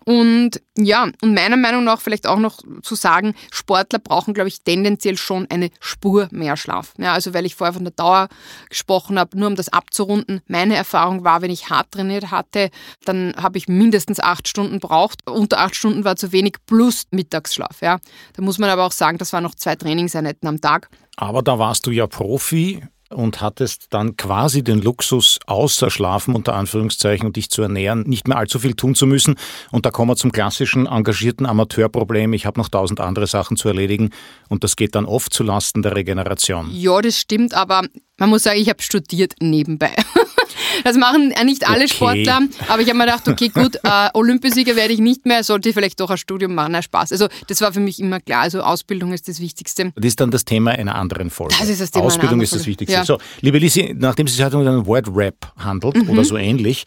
Und 0.05 0.61
ja, 0.77 1.05
und 1.23 1.35
meiner 1.35 1.57
Meinung 1.57 1.85
nach 1.85 2.01
vielleicht 2.01 2.27
auch 2.27 2.39
noch 2.39 2.59
zu 2.83 2.95
sagen, 2.95 3.35
Sportler 3.51 3.99
brauchen, 3.99 4.35
glaube 4.35 4.49
ich, 4.49 4.63
tendenziell 4.63 5.17
schon 5.17 5.47
eine 5.51 5.71
Spur 5.81 6.29
mehr 6.31 6.57
Schlaf. 6.57 6.93
Ja, 6.99 7.15
also 7.15 7.33
weil 7.33 7.47
ich 7.47 7.55
vorher 7.55 7.73
von 7.73 7.85
der 7.85 7.93
Dauer 7.93 8.29
gesprochen 8.69 9.19
habe, 9.19 9.39
nur 9.39 9.49
um 9.49 9.57
das 9.57 9.71
abzurunden. 9.71 10.43
Meine 10.47 10.77
Erfahrung 10.77 11.25
war, 11.25 11.41
wenn 11.41 11.51
ich 11.51 11.71
hart 11.71 11.93
trainiert 11.93 12.31
hatte, 12.31 12.71
dann 13.05 13.35
habe 13.37 13.57
ich 13.57 13.67
mindestens 13.67 14.21
acht 14.21 14.47
Stunden 14.47 14.79
braucht. 14.79 15.27
Unter 15.29 15.61
acht 15.61 15.75
Stunden 15.75 16.05
war 16.05 16.17
zu 16.17 16.33
wenig 16.33 16.57
plus 16.67 17.05
Mittagsschlaf. 17.11 17.81
Ja. 17.81 17.99
Da 18.35 18.43
muss 18.43 18.59
man 18.59 18.69
aber 18.69 18.85
auch 18.85 18.93
sagen, 18.93 19.17
das 19.17 19.33
waren 19.33 19.43
noch 19.43 19.55
zwei 19.55 19.75
Trainingseinheiten 19.75 20.47
am 20.47 20.61
Tag. 20.61 20.91
Aber 21.17 21.43
da 21.43 21.59
warst 21.59 21.87
du 21.87 21.91
ja 21.93 22.07
Profi 22.07 22.83
und 23.15 23.41
hattest 23.41 23.87
dann 23.91 24.17
quasi 24.17 24.63
den 24.63 24.81
Luxus, 24.81 25.39
außer 25.47 25.91
Schlafen 25.91 26.35
unter 26.35 26.55
Anführungszeichen 26.55 27.27
und 27.27 27.37
dich 27.37 27.51
zu 27.51 27.63
ernähren, 27.63 28.03
nicht 28.03 28.29
mehr 28.29 28.37
allzu 28.37 28.59
viel 28.59 28.75
tun 28.75 28.95
zu 28.95 29.07
müssen. 29.07 29.37
Und 29.71 29.87
da 29.87 29.91
kommen 29.91 30.11
wir 30.11 30.17
zum 30.17 30.33
klassischen 30.33 30.87
engagierten 30.87 31.47
Amateurproblem. 31.47 32.33
Ich 32.33 32.47
habe 32.47 32.61
noch 32.61 32.69
tausend 32.69 33.01
andere 33.01 33.27
Sachen 33.27 33.57
zu 33.57 33.69
erledigen 33.69 34.11
und 34.49 34.65
das 34.65 34.77
geht 34.77 34.95
dann 34.95 35.07
oft 35.07 35.33
zu 35.33 35.43
Lasten 35.43 35.83
der 35.83 35.97
Regeneration. 35.97 36.69
Ja, 36.73 37.01
das 37.01 37.19
stimmt, 37.19 37.55
aber 37.55 37.83
man 38.19 38.31
muss 38.31 38.43
sagen, 38.43 38.61
ich 38.61 38.69
habe 38.69 38.83
studiert 38.83 39.35
nebenbei. 39.41 39.91
Das 40.83 40.97
machen 40.97 41.33
nicht 41.45 41.69
alle 41.69 41.85
okay. 41.85 41.95
Sportler, 41.95 42.41
aber 42.69 42.83
ich 42.83 42.89
habe 42.89 42.99
mir 42.99 43.05
gedacht, 43.05 43.29
okay, 43.29 43.49
gut, 43.49 43.77
äh, 43.83 44.09
Olympiasieger 44.15 44.77
werde 44.77 44.93
ich 44.93 45.01
nicht 45.01 45.27
mehr, 45.27 45.45
sollte 45.45 45.69
ich 45.69 45.75
vielleicht 45.75 46.01
doch 46.01 46.11
ein 46.11 46.19
Studium 46.19 46.55
machen, 46.55 46.73
na 46.73 46.83
Spaß. 46.83 47.13
Also 47.13 47.29
das 47.49 47.61
war 47.61 47.73
für 47.73 47.81
mich 47.81 48.01
immer 48.01 48.21
klar, 48.21 48.43
also 48.43 48.63
Ausbildung 48.63 49.13
ist 49.13 49.29
das 49.29 49.41
Wichtigste. 49.41 49.93
Das 49.95 50.07
ist 50.07 50.21
dann 50.21 50.31
das 50.31 50.45
Thema 50.45 50.73
einer 50.73 50.95
anderen 50.95 51.31
Folge. 51.31 51.55
Das 51.59 51.69
ist 51.69 51.81
das 51.81 51.91
Thema 51.91 52.07
Ausbildung 52.07 52.41
ist 52.41 52.55
das 52.55 52.67
Wichtigste. 52.67 52.95
Ja. 52.95 53.05
So, 53.05 53.19
liebe 53.41 53.59
Lisi, 53.59 53.95
nachdem 53.97 54.27
es 54.27 54.35
sich 54.35 54.45
heute 54.45 54.57
um 54.59 54.67
einen 54.67 54.87
Word-Rap 54.87 55.53
handelt 55.59 55.97
mhm. 55.97 56.11
oder 56.11 56.25
so 56.25 56.37
ähnlich, 56.37 56.85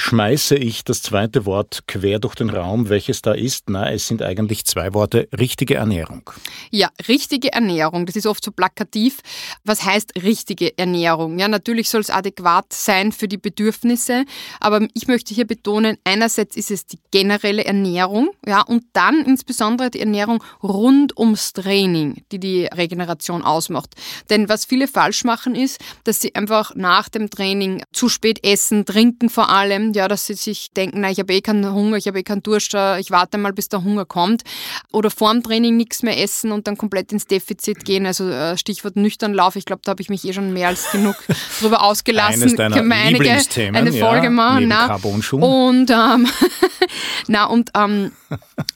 schmeiße 0.00 0.56
ich 0.56 0.82
das 0.82 1.02
zweite 1.02 1.44
Wort 1.46 1.82
quer 1.86 2.18
durch 2.18 2.34
den 2.34 2.50
Raum, 2.50 2.88
welches 2.88 3.22
da 3.22 3.32
ist. 3.32 3.68
Na, 3.68 3.92
es 3.92 4.08
sind 4.08 4.22
eigentlich 4.22 4.64
zwei 4.64 4.94
Worte. 4.94 5.28
Richtige 5.38 5.74
Ernährung. 5.74 6.30
Ja, 6.70 6.88
richtige 7.06 7.52
Ernährung. 7.52 8.06
Das 8.06 8.16
ist 8.16 8.26
oft 8.26 8.42
so 8.42 8.50
plakativ. 8.50 9.18
Was 9.64 9.84
heißt 9.84 10.22
richtige 10.22 10.76
Ernährung? 10.78 11.38
Ja, 11.38 11.48
natürlich 11.48 11.90
soll 11.90 12.00
es 12.00 12.10
adäquat 12.10 12.72
sein 12.72 13.12
für 13.12 13.28
die 13.28 13.36
Bedürfnisse, 13.36 14.24
aber 14.58 14.86
ich 14.94 15.06
möchte 15.06 15.34
hier 15.34 15.46
betonen, 15.46 15.98
einerseits 16.04 16.56
ist 16.56 16.70
es 16.70 16.86
die 16.86 16.98
generelle 17.10 17.64
Ernährung, 17.64 18.30
ja, 18.46 18.62
und 18.62 18.84
dann 18.94 19.24
insbesondere 19.24 19.90
die 19.90 20.00
Ernährung 20.00 20.42
rund 20.62 21.16
ums 21.18 21.52
Training, 21.52 22.22
die 22.32 22.40
die 22.40 22.64
Regeneration 22.64 23.42
ausmacht. 23.42 23.94
Denn 24.30 24.48
was 24.48 24.64
viele 24.64 24.88
falsch 24.88 25.24
machen 25.24 25.54
ist, 25.54 25.78
dass 26.04 26.20
sie 26.20 26.34
einfach 26.34 26.74
nach 26.74 27.08
dem 27.08 27.28
Training 27.28 27.82
zu 27.92 28.08
spät 28.08 28.44
essen, 28.44 28.86
trinken 28.86 29.28
vor 29.28 29.50
allem, 29.50 29.89
ja, 29.94 30.08
dass 30.08 30.26
sie 30.26 30.34
sich 30.34 30.70
denken, 30.72 31.00
na, 31.00 31.10
ich 31.10 31.18
habe 31.18 31.32
eh 31.32 31.40
keinen 31.40 31.72
Hunger, 31.72 31.96
ich 31.96 32.06
habe 32.06 32.20
eh 32.20 32.22
keinen 32.22 32.42
Durst, 32.42 32.74
ich 32.74 33.10
warte 33.10 33.38
mal, 33.38 33.52
bis 33.52 33.68
der 33.68 33.84
Hunger 33.84 34.04
kommt. 34.04 34.42
Oder 34.92 35.10
vorm 35.10 35.42
Training 35.42 35.76
nichts 35.76 36.02
mehr 36.02 36.20
essen 36.22 36.52
und 36.52 36.66
dann 36.66 36.76
komplett 36.76 37.12
ins 37.12 37.26
Defizit 37.26 37.84
gehen. 37.84 38.06
Also 38.06 38.28
äh, 38.28 38.56
Stichwort 38.56 38.96
Nüchternlauf, 38.96 39.56
ich 39.56 39.64
glaube, 39.64 39.82
da 39.84 39.90
habe 39.90 40.02
ich 40.02 40.08
mich 40.08 40.24
eh 40.24 40.32
schon 40.32 40.52
mehr 40.52 40.68
als 40.68 40.90
genug 40.90 41.16
drüber 41.60 41.82
ausgelassen. 41.82 42.42
Eines 42.42 42.56
deiner 42.56 43.10
Lieblingsthemen, 43.10 43.76
eine 43.76 43.92
Folge 43.92 44.24
ja, 44.24 44.30
machen. 44.30 44.68
Na. 44.68 44.96
Und, 45.40 45.90
ähm, 45.90 46.26
na, 47.26 47.44
und 47.46 47.70
ähm, 47.74 48.12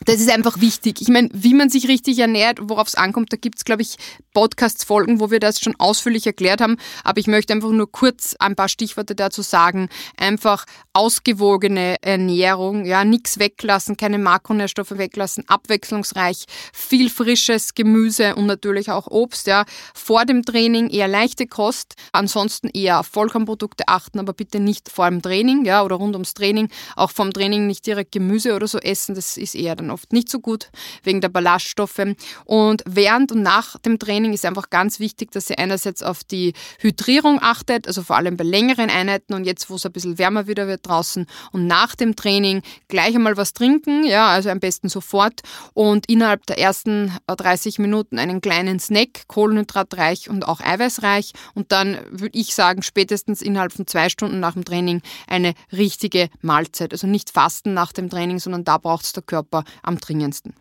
das 0.04 0.16
ist 0.16 0.30
einfach 0.30 0.60
wichtig. 0.60 1.00
Ich 1.00 1.08
meine, 1.08 1.28
wie 1.32 1.54
man 1.54 1.70
sich 1.70 1.88
richtig 1.88 2.18
ernährt, 2.18 2.58
worauf 2.60 2.88
es 2.88 2.94
ankommt, 2.94 3.32
da 3.32 3.36
gibt 3.36 3.58
es, 3.58 3.64
glaube 3.64 3.82
ich, 3.82 3.96
Podcast-Folgen, 4.32 5.20
wo 5.20 5.30
wir 5.30 5.40
das 5.40 5.60
schon 5.60 5.74
ausführlich 5.78 6.26
erklärt 6.26 6.60
haben. 6.60 6.76
Aber 7.04 7.18
ich 7.18 7.26
möchte 7.26 7.52
einfach 7.52 7.70
nur 7.70 7.90
kurz 7.90 8.34
ein 8.38 8.56
paar 8.56 8.68
Stichworte 8.68 9.14
dazu 9.14 9.42
sagen. 9.42 9.88
Einfach 10.16 10.64
ausgewogene 10.94 11.96
Ernährung, 12.02 12.84
ja, 12.84 13.04
nichts 13.04 13.40
weglassen, 13.40 13.96
keine 13.96 14.18
Makronährstoffe 14.18 14.96
weglassen, 14.96 15.44
abwechslungsreich, 15.48 16.44
viel 16.72 17.10
frisches 17.10 17.74
Gemüse 17.74 18.36
und 18.36 18.46
natürlich 18.46 18.92
auch 18.92 19.08
Obst, 19.08 19.48
ja. 19.48 19.64
Vor 19.92 20.24
dem 20.24 20.44
Training 20.44 20.88
eher 20.88 21.08
leichte 21.08 21.48
Kost, 21.48 21.94
ansonsten 22.12 22.68
eher 22.68 23.00
auf 23.00 23.08
Vollkornprodukte 23.08 23.88
achten, 23.88 24.20
aber 24.20 24.34
bitte 24.34 24.60
nicht 24.60 24.88
vor 24.88 25.10
dem 25.10 25.20
Training, 25.20 25.64
ja, 25.64 25.82
oder 25.82 25.96
rund 25.96 26.14
ums 26.14 26.32
Training. 26.32 26.68
Auch 26.94 27.10
vom 27.10 27.32
Training 27.32 27.66
nicht 27.66 27.84
direkt 27.86 28.12
Gemüse 28.12 28.54
oder 28.54 28.68
so 28.68 28.78
essen, 28.78 29.16
das 29.16 29.36
ist 29.36 29.56
eher 29.56 29.74
dann 29.74 29.90
oft 29.90 30.12
nicht 30.12 30.28
so 30.28 30.38
gut 30.38 30.70
wegen 31.02 31.20
der 31.20 31.28
Ballaststoffe. 31.28 32.06
Und 32.44 32.84
während 32.86 33.32
und 33.32 33.42
nach 33.42 33.78
dem 33.80 33.98
Training 33.98 34.32
ist 34.32 34.44
einfach 34.44 34.70
ganz 34.70 35.00
wichtig, 35.00 35.32
dass 35.32 35.50
ihr 35.50 35.58
einerseits 35.58 36.04
auf 36.04 36.22
die 36.22 36.52
Hydrierung 36.78 37.40
achtet, 37.42 37.88
also 37.88 38.04
vor 38.04 38.14
allem 38.14 38.36
bei 38.36 38.44
längeren 38.44 38.90
Einheiten 38.90 39.34
und 39.34 39.44
jetzt, 39.44 39.68
wo 39.70 39.74
es 39.74 39.84
ein 39.84 39.92
bisschen 39.92 40.18
wärmer 40.18 40.46
wieder 40.46 40.68
wird 40.68 40.83
draußen 40.86 41.26
und 41.52 41.66
nach 41.66 41.94
dem 41.94 42.16
Training 42.16 42.62
gleich 42.88 43.14
einmal 43.14 43.36
was 43.36 43.52
trinken, 43.52 44.04
ja, 44.04 44.28
also 44.28 44.50
am 44.50 44.60
besten 44.60 44.88
sofort 44.88 45.40
und 45.72 46.08
innerhalb 46.08 46.46
der 46.46 46.58
ersten 46.58 47.12
30 47.26 47.78
Minuten 47.78 48.18
einen 48.18 48.40
kleinen 48.40 48.78
Snack, 48.78 49.26
kohlenhydratreich 49.28 50.30
und 50.30 50.46
auch 50.46 50.60
eiweißreich 50.60 51.32
und 51.54 51.72
dann 51.72 51.98
würde 52.10 52.38
ich 52.38 52.54
sagen, 52.54 52.82
spätestens 52.82 53.42
innerhalb 53.42 53.72
von 53.72 53.86
zwei 53.86 54.08
Stunden 54.08 54.40
nach 54.40 54.54
dem 54.54 54.64
Training 54.64 55.02
eine 55.26 55.54
richtige 55.72 56.28
Mahlzeit. 56.40 56.92
Also 56.92 57.06
nicht 57.06 57.30
fasten 57.30 57.74
nach 57.74 57.92
dem 57.92 58.10
Training, 58.10 58.38
sondern 58.38 58.64
da 58.64 58.78
braucht 58.78 59.04
es 59.04 59.12
der 59.12 59.22
Körper 59.22 59.64
am 59.82 59.98
dringendsten. 59.98 60.54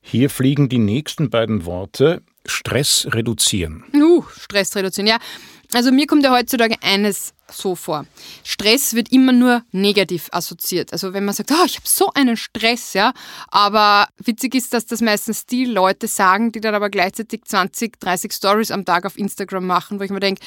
Hier 0.00 0.30
fliegen 0.30 0.68
die 0.68 0.78
nächsten 0.78 1.30
beiden 1.30 1.64
Worte. 1.64 2.22
Stress 2.44 3.06
reduzieren. 3.12 3.84
Uh, 3.94 4.24
Stress 4.36 4.74
reduzieren, 4.74 5.06
ja. 5.06 5.18
Also 5.74 5.92
mir 5.92 6.06
kommt 6.06 6.24
ja 6.24 6.32
heutzutage 6.32 6.74
eines 6.82 7.34
so 7.52 7.74
vor. 7.74 8.06
Stress 8.44 8.94
wird 8.94 9.12
immer 9.12 9.32
nur 9.32 9.62
negativ 9.72 10.28
assoziiert. 10.32 10.92
Also 10.92 11.12
wenn 11.12 11.24
man 11.24 11.34
sagt, 11.34 11.50
oh, 11.52 11.64
ich 11.66 11.76
habe 11.76 11.86
so 11.86 12.10
einen 12.14 12.36
Stress, 12.36 12.94
ja, 12.94 13.12
aber 13.48 14.08
witzig 14.18 14.54
ist, 14.54 14.72
dass 14.74 14.86
das 14.86 15.00
meistens 15.00 15.46
die 15.46 15.64
Leute 15.64 16.08
sagen, 16.08 16.52
die 16.52 16.60
dann 16.60 16.74
aber 16.74 16.90
gleichzeitig 16.90 17.44
20, 17.44 17.98
30 18.00 18.32
Stories 18.32 18.70
am 18.70 18.84
Tag 18.84 19.06
auf 19.06 19.18
Instagram 19.18 19.66
machen, 19.66 19.98
wo 19.98 20.04
ich 20.04 20.10
mir 20.10 20.20
denke, 20.20 20.42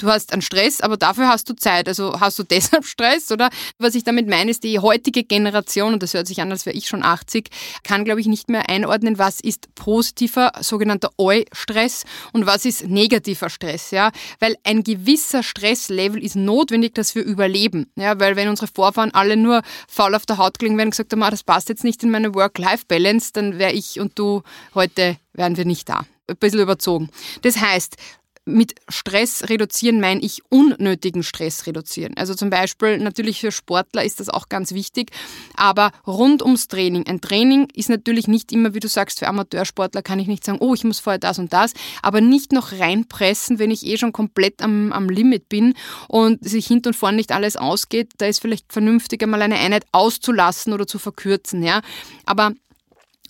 du 0.00 0.08
hast 0.08 0.32
einen 0.32 0.42
Stress, 0.42 0.80
aber 0.80 0.96
dafür 0.96 1.28
hast 1.28 1.48
du 1.48 1.54
Zeit. 1.54 1.88
Also 1.88 2.20
hast 2.20 2.38
du 2.38 2.42
deshalb 2.50 2.84
Stress 2.84 3.30
oder 3.30 3.50
was 3.78 3.94
ich 3.94 4.04
damit 4.04 4.28
meine, 4.28 4.50
ist 4.50 4.64
die 4.64 4.78
heutige 4.78 5.24
Generation, 5.24 5.94
und 5.94 6.02
das 6.02 6.14
hört 6.14 6.26
sich 6.26 6.40
an, 6.40 6.50
als 6.50 6.66
wäre 6.66 6.76
ich 6.76 6.88
schon 6.88 7.02
80, 7.02 7.48
kann, 7.82 8.04
glaube 8.04 8.20
ich, 8.20 8.26
nicht 8.26 8.48
mehr 8.48 8.68
einordnen, 8.68 9.18
was 9.18 9.40
ist 9.40 9.74
positiver, 9.74 10.52
sogenannter 10.60 11.10
Eu-Stress 11.18 12.04
und 12.32 12.46
was 12.46 12.64
ist 12.64 12.86
negativer 12.86 13.50
Stress, 13.50 13.90
ja. 13.90 14.10
Weil 14.38 14.56
ein 14.64 14.82
gewisser 14.82 15.42
Stresslevel 15.42 16.22
ist 16.22 16.36
notwendig, 16.50 16.94
dass 16.94 17.14
wir 17.14 17.22
überleben, 17.22 17.90
ja. 17.96 18.18
Weil 18.18 18.36
wenn 18.36 18.48
unsere 18.48 18.66
Vorfahren 18.66 19.12
alle 19.12 19.36
nur 19.36 19.62
faul 19.88 20.14
auf 20.14 20.26
der 20.26 20.38
Haut 20.38 20.58
klingen 20.58 20.76
wären 20.76 20.88
und 20.88 20.92
gesagt 20.92 21.12
haben, 21.12 21.22
ah, 21.22 21.30
das 21.30 21.44
passt 21.44 21.68
jetzt 21.68 21.84
nicht 21.84 22.02
in 22.02 22.10
meine 22.10 22.34
Work-Life-Balance, 22.34 23.30
dann 23.32 23.58
wäre 23.58 23.72
ich 23.72 24.00
und 24.00 24.18
du 24.18 24.42
heute, 24.74 25.16
wären 25.32 25.56
wir 25.56 25.64
nicht 25.64 25.88
da 25.88 26.04
ein 26.30 26.36
bisschen 26.36 26.60
überzogen. 26.60 27.10
Das 27.42 27.60
heißt, 27.60 27.96
mit 28.44 28.74
Stress 28.88 29.48
reduzieren 29.48 30.00
meine 30.00 30.20
ich 30.20 30.42
unnötigen 30.48 31.22
Stress 31.22 31.66
reduzieren. 31.66 32.14
Also 32.16 32.34
zum 32.34 32.50
Beispiel 32.50 32.98
natürlich 32.98 33.40
für 33.40 33.52
Sportler 33.52 34.04
ist 34.04 34.20
das 34.20 34.28
auch 34.28 34.48
ganz 34.48 34.72
wichtig, 34.72 35.10
aber 35.56 35.92
rund 36.06 36.42
ums 36.42 36.68
Training. 36.68 37.06
Ein 37.06 37.20
Training 37.20 37.68
ist 37.74 37.88
natürlich 37.88 38.28
nicht 38.28 38.52
immer, 38.52 38.74
wie 38.74 38.80
du 38.80 38.88
sagst, 38.88 39.18
für 39.18 39.28
Amateursportler 39.28 40.02
kann 40.02 40.18
ich 40.18 40.26
nicht 40.26 40.44
sagen, 40.44 40.58
oh, 40.60 40.74
ich 40.74 40.84
muss 40.84 41.00
vorher 41.00 41.18
das 41.18 41.38
und 41.38 41.52
das, 41.52 41.72
aber 42.02 42.20
nicht 42.20 42.52
noch 42.52 42.72
reinpressen, 42.72 43.58
wenn 43.58 43.70
ich 43.70 43.86
eh 43.86 43.98
schon 43.98 44.12
komplett 44.12 44.62
am, 44.62 44.92
am 44.92 45.08
Limit 45.08 45.48
bin 45.48 45.74
und 46.08 46.42
sich 46.46 46.66
hinten 46.66 46.88
und 46.88 46.94
vorne 46.94 47.16
nicht 47.16 47.32
alles 47.32 47.56
ausgeht. 47.56 48.12
Da 48.18 48.26
ist 48.26 48.40
vielleicht 48.40 48.72
vernünftiger, 48.72 49.26
mal 49.26 49.42
eine 49.42 49.58
Einheit 49.58 49.84
auszulassen 49.92 50.72
oder 50.72 50.86
zu 50.86 50.98
verkürzen. 50.98 51.62
Ja? 51.62 51.82
Aber 52.24 52.52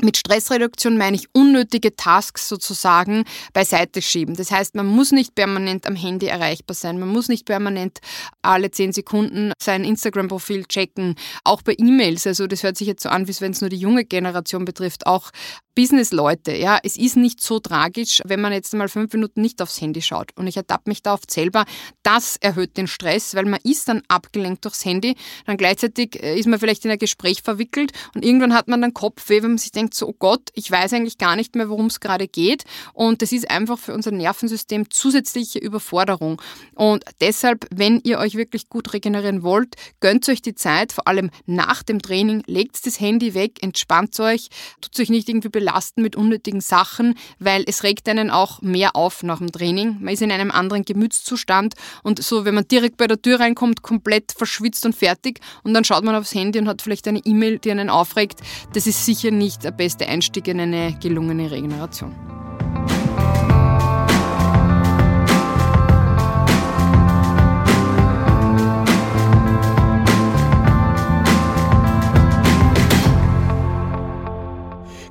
mit 0.03 0.17
Stressreduktion 0.17 0.97
meine 0.97 1.17
ich 1.17 1.29
unnötige 1.33 1.97
Tasks 1.97 2.49
sozusagen 2.49 3.25
beiseite 3.53 4.03
schieben. 4.03 4.37
Das 4.37 4.51
heißt, 4.51 4.75
man 4.75 4.87
muss 4.87 5.13
nicht 5.13 5.35
permanent 5.35 5.87
am 5.87 5.97
Handy 5.97 6.27
erreichbar 6.27 6.75
sein. 6.75 6.99
Man 6.99 7.09
muss 7.09 7.29
nicht 7.29 7.47
permanent 7.47 8.01
alle 8.43 8.71
zehn 8.71 8.93
Sekunden 8.93 9.53
sein 9.63 9.85
Instagram-Profil 9.85 10.65
checken. 10.67 11.15
Auch 11.45 11.63
bei 11.63 11.75
E-Mails. 11.79 12.27
Also 12.27 12.47
das 12.47 12.63
hört 12.63 12.77
sich 12.77 12.89
jetzt 12.89 13.03
so 13.03 13.09
an, 13.09 13.29
wie 13.29 13.41
wenn 13.41 13.53
es 13.53 13.61
nur 13.61 13.71
die 13.71 13.77
junge 13.77 14.05
Generation 14.05 14.65
betrifft. 14.65 15.07
Auch 15.07 15.31
Business-Leute, 15.75 16.57
ja, 16.57 16.79
es 16.83 16.97
ist 16.97 17.17
nicht 17.17 17.41
so 17.41 17.59
tragisch, 17.59 18.21
wenn 18.25 18.41
man 18.41 18.53
jetzt 18.53 18.75
mal 18.75 18.89
fünf 18.89 19.13
Minuten 19.13 19.41
nicht 19.41 19.63
aufs 19.63 19.81
Handy 19.81 20.03
schaut. 20.03 20.31
Und 20.37 20.47
ich 20.47 20.57
ertappe 20.57 20.91
mich 20.91 21.03
da 21.03 21.15
oft 21.15 21.31
selber, 21.31 21.65
das 22.03 22.37
erhöht 22.37 22.77
den 22.77 22.87
Stress, 22.87 23.35
weil 23.35 23.45
man 23.45 23.61
ist 23.63 23.89
dann 23.89 24.03
abgelenkt 24.09 24.65
durchs 24.65 24.85
Handy, 24.85 25.17
dann 25.47 25.57
gleichzeitig 25.57 26.23
äh, 26.23 26.39
ist 26.39 26.47
man 26.47 26.59
vielleicht 26.59 26.85
in 26.85 26.91
ein 26.91 26.99
Gespräch 26.99 27.43
verwickelt 27.43 27.93
und 28.15 28.25
irgendwann 28.25 28.55
hat 28.55 28.69
man 28.69 28.81
dann 28.81 28.95
Kopfweh, 28.95 29.43
wenn 29.43 29.53
man 29.53 29.59
sich 29.59 29.73
denkt, 29.73 29.95
so, 29.95 30.09
oh 30.09 30.15
Gott, 30.19 30.51
ich 30.55 30.71
weiß 30.71 30.93
eigentlich 30.93 31.19
gar 31.19 31.37
nicht 31.37 31.55
mehr, 31.55 31.69
worum 31.69 31.87
es 31.87 32.01
gerade 32.01 32.27
geht. 32.29 32.65
Und 32.93 33.23
das 33.23 33.33
ist 33.33 33.51
einfach 33.51 33.79
für 33.79 33.95
unser 33.95 34.11
Nervensystem 34.11 34.91
zusätzliche 34.91 35.59
Überforderung. 35.59 36.41
Und 36.75 37.05
deshalb, 37.21 37.67
wenn 37.71 38.01
ihr 38.05 38.19
euch 38.19 38.35
wirklich 38.35 38.69
gut 38.69 38.93
regenerieren 38.93 39.43
wollt, 39.43 39.77
gönnt 40.01 40.29
euch 40.29 40.43
die 40.43 40.55
Zeit, 40.55 40.93
vor 40.93 41.07
allem 41.07 41.31
nach 41.47 41.83
dem 41.83 42.03
Training, 42.03 42.43
legt 42.47 42.85
das 42.87 43.01
Handy 43.01 43.35
weg, 43.35 43.63
entspannt 43.63 44.19
euch, 44.21 44.49
tut 44.81 44.99
euch 44.99 45.11
nicht 45.11 45.29
irgendwie 45.29 45.49
belasten 45.71 46.03
mit 46.03 46.17
unnötigen 46.17 46.61
Sachen, 46.61 47.15
weil 47.39 47.65
es 47.67 47.83
regt 47.85 48.09
einen 48.09 48.31
auch 48.31 48.61
mehr 48.61 48.97
auf 48.97 49.23
nach 49.23 49.39
dem 49.39 49.53
Training. 49.53 49.99
Man 50.01 50.15
ist 50.15 50.23
in 50.23 50.33
einem 50.33 50.51
anderen 50.51 50.85
Gemütszustand 50.85 51.75
und 52.03 52.23
so, 52.23 52.45
wenn 52.45 52.55
man 52.55 52.67
direkt 52.67 52.97
bei 52.97 53.07
der 53.07 53.23
Tür 53.23 53.41
reinkommt, 53.41 53.83
komplett 53.83 54.33
verschwitzt 54.37 54.85
und 54.85 54.95
fertig 54.95 55.41
und 55.63 55.75
dann 55.75 55.85
schaut 55.85 56.05
man 56.05 56.15
aufs 56.15 56.35
Handy 56.35 56.59
und 56.59 56.69
hat 56.69 56.83
vielleicht 56.83 57.07
eine 57.07 57.21
E-Mail, 57.21 57.59
die 57.59 57.71
einen 57.71 57.89
aufregt, 57.89 58.41
das 58.73 58.87
ist 58.87 59.07
sicher 59.07 59.31
nicht 59.31 59.65
der 59.65 59.71
beste 59.71 60.07
Einstieg 60.09 60.49
in 60.49 60.61
eine 60.61 60.99
gelungene 61.01 61.51
Regeneration. 61.51 62.15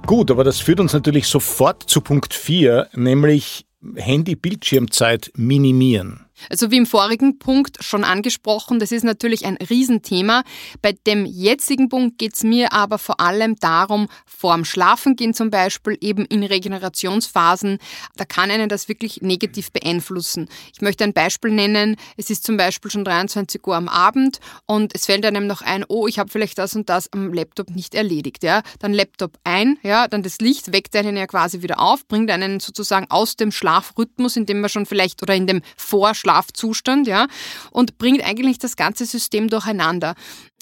Gut, 0.10 0.32
aber 0.32 0.44
das 0.44 0.60
führt 0.60 0.80
uns 0.80 0.94
natürlich 0.94 1.28
sofort 1.28 1.88
zu 1.88 2.02
Punkt 2.02 2.34
4, 2.34 2.88
nämlich 2.96 3.68
Handy-Bildschirmzeit 3.96 5.32
minimieren. 5.36 6.26
Also 6.50 6.72
wie 6.72 6.78
im 6.78 6.86
vorigen 6.86 7.40
Punkt 7.40 7.84
schon 7.84 8.04
angesprochen, 8.04 8.80
das 8.80 8.92
ist 8.92 9.04
natürlich 9.04 9.46
ein 9.46 9.58
Riesenthema. 9.58 10.44
Bei 10.82 10.94
dem 10.94 11.26
jetzigen 11.26 11.90
Punkt 11.90 12.18
geht 12.18 12.36
es 12.36 12.44
mir 12.44 12.74
aber 12.74 12.98
vor 12.98 13.20
allem 13.20 13.56
darum, 13.58 14.08
vorm 14.26 14.66
Schlafengehen 14.66 15.34
zum 15.34 15.50
Beispiel, 15.50 15.98
eben 16.02 16.26
in 16.26 16.44
Regenerationsphasen, 16.44 17.80
da 18.16 18.26
kann 18.26 18.52
einen 18.52 18.70
das 18.70 18.88
wirklich 18.88 19.22
negativ 19.22 19.72
beeinflussen. 19.72 20.48
Ich 20.74 20.82
möchte 20.82 21.04
ein 21.04 21.14
Beispiel 21.14 21.52
nennen. 21.52 21.96
Es 22.18 22.30
ist 22.30 22.46
zum 22.46 22.58
Beispiel 22.58 22.92
schon 22.92 23.04
23 23.04 23.66
Uhr 23.68 23.76
am 23.76 23.90
Abend 23.90 24.40
und 24.66 24.96
es 24.96 25.06
fällt 25.06 25.26
einem 25.26 25.48
noch 25.48 25.62
ein, 25.62 25.84
oh, 25.88 26.08
ich 26.08 26.20
habe 26.20 26.30
vielleicht 26.30 26.58
das 26.58 26.76
und 26.76 26.90
das 26.90 27.12
am 27.12 27.34
Laptop 27.34 27.72
nicht 27.72 27.96
erledigt. 27.96 28.44
Ja? 28.44 28.62
Dann 28.80 28.94
Laptop 28.94 29.38
ein, 29.44 29.78
ja, 29.84 30.08
dann 30.08 30.24
das 30.24 30.40
Licht 30.40 30.72
weckt 30.72 30.96
einen 30.96 31.18
ja 31.18 31.28
quasi 31.28 31.62
wieder 31.62 31.80
auf, 31.80 32.08
bringt 32.08 32.32
einen 32.32 32.60
sozusagen 32.60 33.08
aus 33.10 33.36
dem 33.36 33.52
Schlafrhythmus, 33.52 34.38
in 34.38 34.46
dem 34.46 34.62
man 34.62 34.70
schon 34.70 34.86
vielleicht 34.86 35.22
oder 35.22 35.36
in 35.36 35.48
dem 35.48 35.62
Vorschlaf 35.76 36.29
Schlafzustand, 36.30 37.08
ja, 37.08 37.28
und 37.72 37.98
bringt 37.98 38.24
eigentlich 38.24 38.60
das 38.60 38.76
ganze 38.76 39.06
System 39.06 39.50
durcheinander. 39.50 40.14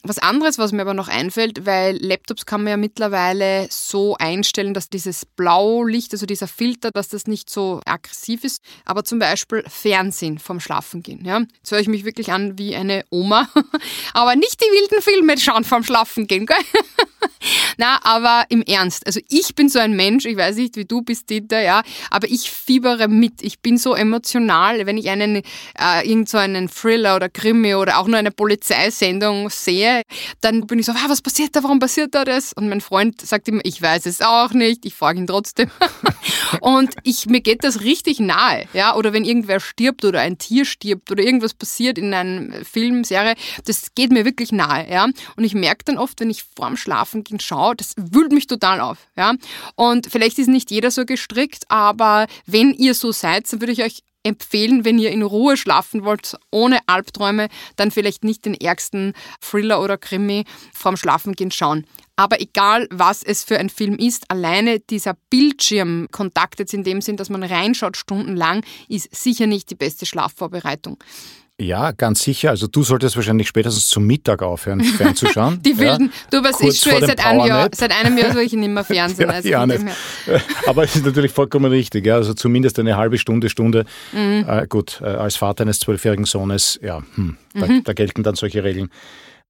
Was 0.04 0.20
anderes, 0.20 0.58
was 0.58 0.72
mir 0.72 0.84
aber 0.84 0.94
noch 0.94 1.08
einfällt, 1.08 1.66
weil 1.66 1.98
Laptops 1.98 2.46
kann 2.46 2.64
man 2.64 2.72
ja 2.72 2.78
mittlerweile 2.78 3.68
so 3.70 4.16
einstellen, 4.16 4.74
dass 4.74 4.90
dieses 4.90 5.26
Blaulicht, 5.26 6.14
also 6.14 6.26
dieser 6.26 6.48
Filter, 6.48 6.92
dass 6.92 7.10
das 7.10 7.26
nicht 7.26 7.50
so 7.50 7.82
aggressiv 7.84 8.44
ist. 8.44 8.62
Aber 8.86 9.04
zum 9.04 9.20
Beispiel 9.20 9.64
Fernsehen 9.68 10.38
vom 10.38 10.60
Schlafengehen. 10.60 11.26
Ja? 11.26 11.40
Jetzt 11.40 11.72
höre 11.72 11.80
ich 11.80 11.88
mich 11.88 12.06
wirklich 12.06 12.32
an 12.32 12.58
wie 12.58 12.76
eine 12.76 13.06
Oma. 13.10 13.50
aber 14.14 14.36
nicht 14.36 14.62
die 14.62 14.66
wilden 14.66 15.02
Filme 15.02 15.38
schauen 15.38 15.64
vom 15.64 15.84
Schlafengehen. 15.84 16.46
Gell? 16.46 16.58
Na, 17.78 18.00
aber 18.04 18.46
im 18.50 18.62
Ernst. 18.64 19.06
Also 19.06 19.20
ich 19.30 19.56
bin 19.56 19.70
so 19.70 19.80
ein 19.80 19.96
Mensch, 19.96 20.26
ich 20.26 20.38
weiß 20.38 20.56
nicht, 20.58 20.76
wie 20.76 20.86
du 20.86 21.02
bist, 21.02 21.30
Dieter, 21.30 21.62
ja, 21.62 21.84
aber 22.10 22.28
ich 22.28 22.50
fiebere 22.50 23.08
mit. 23.08 23.42
Ich 23.42 23.60
bin 23.60 23.78
so 23.78 23.94
emotional, 23.96 24.86
wenn 24.86 24.98
ich 24.98 25.10
einen, 25.10 25.38
äh, 25.80 26.08
irgend 26.08 26.30
so 26.30 26.38
einen 26.38 26.70
Thriller 26.70 27.16
oder 27.16 27.30
Krimi 27.30 27.76
oder 27.76 28.00
auch 28.00 28.08
nur 28.08 28.18
eine 28.18 28.32
Polizeisendung 28.32 29.50
sehe, 29.50 29.97
dann 30.42 30.68
bin 30.68 30.80
ich 30.80 30.86
so, 30.86 30.92
ah, 30.92 31.06
was 31.08 31.22
passiert 31.22 31.56
da, 31.56 31.64
warum 31.64 31.80
passiert 31.80 32.14
da 32.16 32.26
das? 32.26 32.54
Und 32.54 32.70
mein 32.70 32.82
Freund 32.82 33.22
sagt 33.22 33.48
immer, 33.48 33.62
ich 33.64 33.82
weiß 33.82 34.06
es 34.06 34.22
auch 34.22 34.52
nicht, 34.52 34.86
ich 34.86 34.94
frage 34.94 35.20
ihn 35.20 35.28
trotzdem. 35.28 35.70
und 36.62 36.94
ich, 37.04 37.28
mir 37.28 37.42
geht 37.42 37.64
das 37.64 37.82
richtig 37.82 38.20
nahe, 38.20 38.68
ja, 38.74 38.96
oder 38.96 39.14
wenn 39.14 39.26
irgendwer 39.26 39.60
stirbt 39.60 40.06
oder 40.06 40.22
ein 40.22 40.38
Tier 40.38 40.66
stirbt 40.66 41.12
oder 41.12 41.24
irgendwas 41.24 41.54
passiert 41.54 41.98
in 41.98 42.14
einem 42.14 42.54
Film, 42.66 43.04
Serie, 43.04 43.36
das 43.66 43.94
geht 43.96 44.12
mir 44.12 44.26
wirklich 44.26 44.52
nahe, 44.52 44.90
ja. 44.90 45.06
Und 45.36 45.44
ich 45.44 45.54
merke 45.54 45.86
dann 45.86 45.98
oft, 45.98 46.20
wenn 46.20 46.30
ich 46.30 46.44
vorm 46.44 46.78
Schlafen 46.78 47.24
gehen 47.24 47.40
schaue, 47.40 47.76
das 47.76 47.94
wühlt 47.98 48.32
mich 48.32 48.48
total 48.48 48.82
auf, 48.82 48.98
ja. 49.16 49.34
Und 49.76 50.08
vielleicht 50.12 50.40
ist 50.40 50.48
nicht 50.48 50.72
jeder 50.72 50.92
so 50.92 51.06
gestrickt, 51.06 51.64
aber 51.70 52.28
wenn 52.46 52.74
ihr 52.74 52.94
so 52.94 53.12
seid, 53.12 53.52
dann 53.52 53.62
würde 53.62 53.74
ich 53.74 53.84
euch 53.84 54.04
empfehlen, 54.28 54.86
wenn 54.86 55.00
ihr 55.00 55.12
in 55.12 55.24
Ruhe 55.24 55.58
schlafen 55.58 56.04
wollt, 56.04 56.36
ohne 56.52 56.80
Albträume, 56.88 57.48
dann 57.76 57.92
vielleicht 57.92 58.24
nicht 58.24 58.46
den 58.46 58.54
ärgsten 58.54 59.14
Thriller 59.42 59.82
oder 59.82 59.98
Krimi 59.98 60.44
vorm 60.74 60.98
Schlafengehen 60.98 61.52
schauen. 61.52 61.86
Aber 62.16 62.42
egal, 62.42 62.88
was 62.90 63.22
es 63.22 63.44
für 63.44 63.60
ein 63.60 63.70
Film 63.70 63.96
ist, 63.96 64.30
alleine 64.32 64.80
dieser 64.80 65.16
Bildschirmkontakt 65.30 66.60
jetzt 66.60 66.74
in 66.74 66.84
dem 66.84 67.02
Sinn, 67.02 67.16
dass 67.16 67.30
man 67.30 67.44
reinschaut 67.44 67.96
stundenlang, 67.96 68.64
ist 68.90 69.16
sicher 69.16 69.46
nicht 69.46 69.70
die 69.70 69.76
beste 69.76 70.06
Schlafvorbereitung. 70.06 70.98
Ja, 71.60 71.92
ganz 71.92 72.22
sicher. 72.22 72.52
Also 72.52 72.68
du 72.68 72.84
solltest 72.84 73.16
wahrscheinlich 73.16 73.48
spätestens 73.48 73.88
zum 73.88 74.06
Mittag 74.06 74.44
aufhören, 74.44 74.84
fernzuschauen. 74.84 75.60
Die 75.64 75.78
wilden, 75.78 76.12
ja, 76.32 76.40
du, 76.40 76.44
was 76.48 76.62
ist 76.62 76.84
schon 76.84 77.02
seit 77.02 77.26
einem, 77.26 77.48
Jahr, 77.48 77.70
seit 77.74 77.92
einem 77.92 78.16
Jahr 78.16 78.32
soll 78.32 78.44
ich 78.44 78.54
nicht 78.54 78.70
mehr 78.70 78.84
fernsehen. 78.84 79.28
ja, 79.28 79.36
also 79.36 79.50
ja 79.50 79.66
nicht. 79.66 79.86
Aber 80.68 80.84
es 80.84 80.96
ist 80.96 81.06
natürlich 81.06 81.32
vollkommen 81.32 81.72
richtig. 81.72 82.06
Ja. 82.06 82.16
Also 82.16 82.36
zumindest 82.36 82.78
eine 82.78 82.96
halbe 82.96 83.18
Stunde, 83.18 83.50
Stunde. 83.50 83.86
Mhm. 84.12 84.46
Äh, 84.48 84.68
gut, 84.68 85.02
äh, 85.02 85.06
als 85.06 85.36
Vater 85.36 85.64
eines 85.64 85.80
zwölfjährigen 85.80 86.26
Sohnes, 86.26 86.80
ja, 86.84 87.02
hm, 87.16 87.38
da, 87.56 87.66
mhm. 87.66 87.84
da 87.84 87.94
gelten 87.94 88.22
dann 88.22 88.36
solche 88.36 88.64
Regeln. 88.64 88.90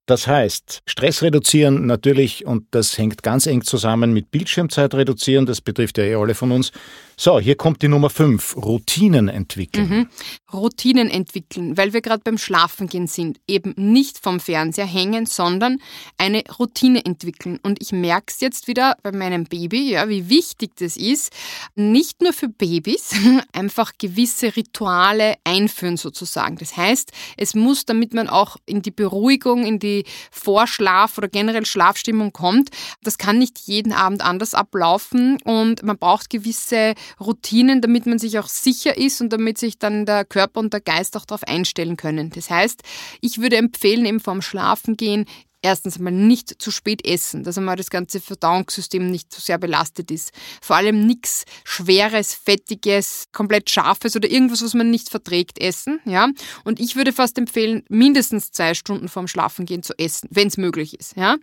Das 0.05 0.25
heißt, 0.25 0.83
Stress 0.85 1.21
reduzieren 1.21 1.85
natürlich, 1.85 2.45
und 2.45 2.67
das 2.71 2.97
hängt 2.97 3.23
ganz 3.23 3.45
eng 3.45 3.63
zusammen 3.63 4.13
mit 4.13 4.31
Bildschirmzeit 4.31 4.95
reduzieren, 4.95 5.45
das 5.45 5.59
betrifft 5.59 5.97
ja 5.97 6.05
eh 6.05 6.15
alle 6.15 6.33
von 6.33 6.53
uns. 6.53 6.71
So, 7.19 7.39
hier 7.39 7.55
kommt 7.55 7.81
die 7.81 7.87
Nummer 7.87 8.11
5, 8.11 8.57
Routinen 8.57 9.27
entwickeln. 9.27 9.89
Mhm. 9.89 10.09
Routinen 10.53 11.09
entwickeln, 11.09 11.75
weil 11.75 11.91
wir 11.91 12.01
gerade 12.01 12.21
beim 12.23 12.37
Schlafengehen 12.37 13.07
sind. 13.07 13.39
Eben 13.47 13.73
nicht 13.75 14.19
vom 14.19 14.39
Fernseher 14.39 14.85
hängen, 14.85 15.25
sondern 15.25 15.79
eine 16.19 16.43
Routine 16.59 17.03
entwickeln. 17.03 17.59
Und 17.63 17.81
ich 17.81 17.91
merke 17.91 18.27
es 18.27 18.39
jetzt 18.39 18.67
wieder 18.67 18.97
bei 19.01 19.11
meinem 19.11 19.45
Baby, 19.45 19.93
ja, 19.93 20.07
wie 20.09 20.29
wichtig 20.29 20.75
das 20.77 20.95
ist, 20.95 21.33
nicht 21.73 22.21
nur 22.21 22.33
für 22.33 22.49
Babys, 22.49 23.15
einfach 23.51 23.93
gewisse 23.97 24.55
Rituale 24.55 25.37
einführen 25.43 25.97
sozusagen. 25.97 26.57
Das 26.57 26.77
heißt, 26.77 27.11
es 27.35 27.55
muss, 27.55 27.85
damit 27.85 28.13
man 28.13 28.27
auch 28.29 28.57
in 28.67 28.83
die 28.83 28.91
Beruhigung, 28.91 29.65
in 29.65 29.79
die 29.79 30.05
Vorschlaf 30.29 31.17
oder 31.17 31.29
generell 31.29 31.65
Schlafstimmung 31.65 32.31
kommt. 32.31 32.69
Das 33.01 33.17
kann 33.17 33.39
nicht 33.39 33.57
jeden 33.61 33.91
Abend 33.91 34.21
anders 34.21 34.53
ablaufen 34.53 35.41
und 35.43 35.81
man 35.81 35.97
braucht 35.97 36.29
gewisse 36.29 36.93
Routinen, 37.19 37.81
damit 37.81 38.05
man 38.05 38.19
sich 38.19 38.39
auch 38.39 38.47
sicher 38.47 38.97
ist 38.97 39.21
und 39.21 39.31
damit 39.31 39.57
sich 39.57 39.79
dann 39.79 40.05
der 40.05 40.25
Körper 40.25 40.59
und 40.59 40.73
der 40.73 40.81
Geist 40.81 41.17
auch 41.17 41.25
darauf 41.25 41.43
einstellen 41.43 41.97
können. 41.97 42.29
Das 42.29 42.49
heißt, 42.49 42.83
ich 43.21 43.39
würde 43.39 43.57
empfehlen, 43.57 44.05
eben 44.05 44.19
vorm 44.19 44.41
Schlafengehen 44.41 45.25
erstens 45.67 45.97
einmal 45.97 46.13
nicht 46.13 46.61
zu 46.61 46.71
spät 46.71 47.05
essen, 47.05 47.43
dass 47.43 47.57
einmal 47.57 47.75
das 47.75 47.89
ganze 47.89 48.19
Verdauungssystem 48.19 49.09
nicht 49.11 49.31
zu 49.33 49.41
sehr 49.41 49.57
belastet 49.57 50.11
ist. 50.11 50.31
Vor 50.61 50.77
allem 50.77 51.05
nichts 51.05 51.43
Schweres, 51.63 52.33
Fettiges, 52.33 53.25
komplett 53.33 53.69
Scharfes 53.69 54.15
oder 54.15 54.29
irgendwas, 54.29 54.63
was 54.63 54.73
man 54.73 54.89
nicht 54.89 55.09
verträgt, 55.09 55.59
essen. 55.59 55.99
Ja? 56.05 56.29
Und 56.63 56.79
ich 56.79 56.95
würde 56.95 57.11
fast 57.11 57.37
empfehlen, 57.37 57.83
mindestens 57.89 58.51
zwei 58.51 58.73
Stunden 58.73 59.09
vorm 59.09 59.27
Schlafengehen 59.27 59.83
zu 59.83 59.93
essen, 59.97 60.29
wenn 60.31 60.47
es 60.47 60.57
möglich 60.57 60.97
ist. 60.99 61.15
Ja? 61.17 61.35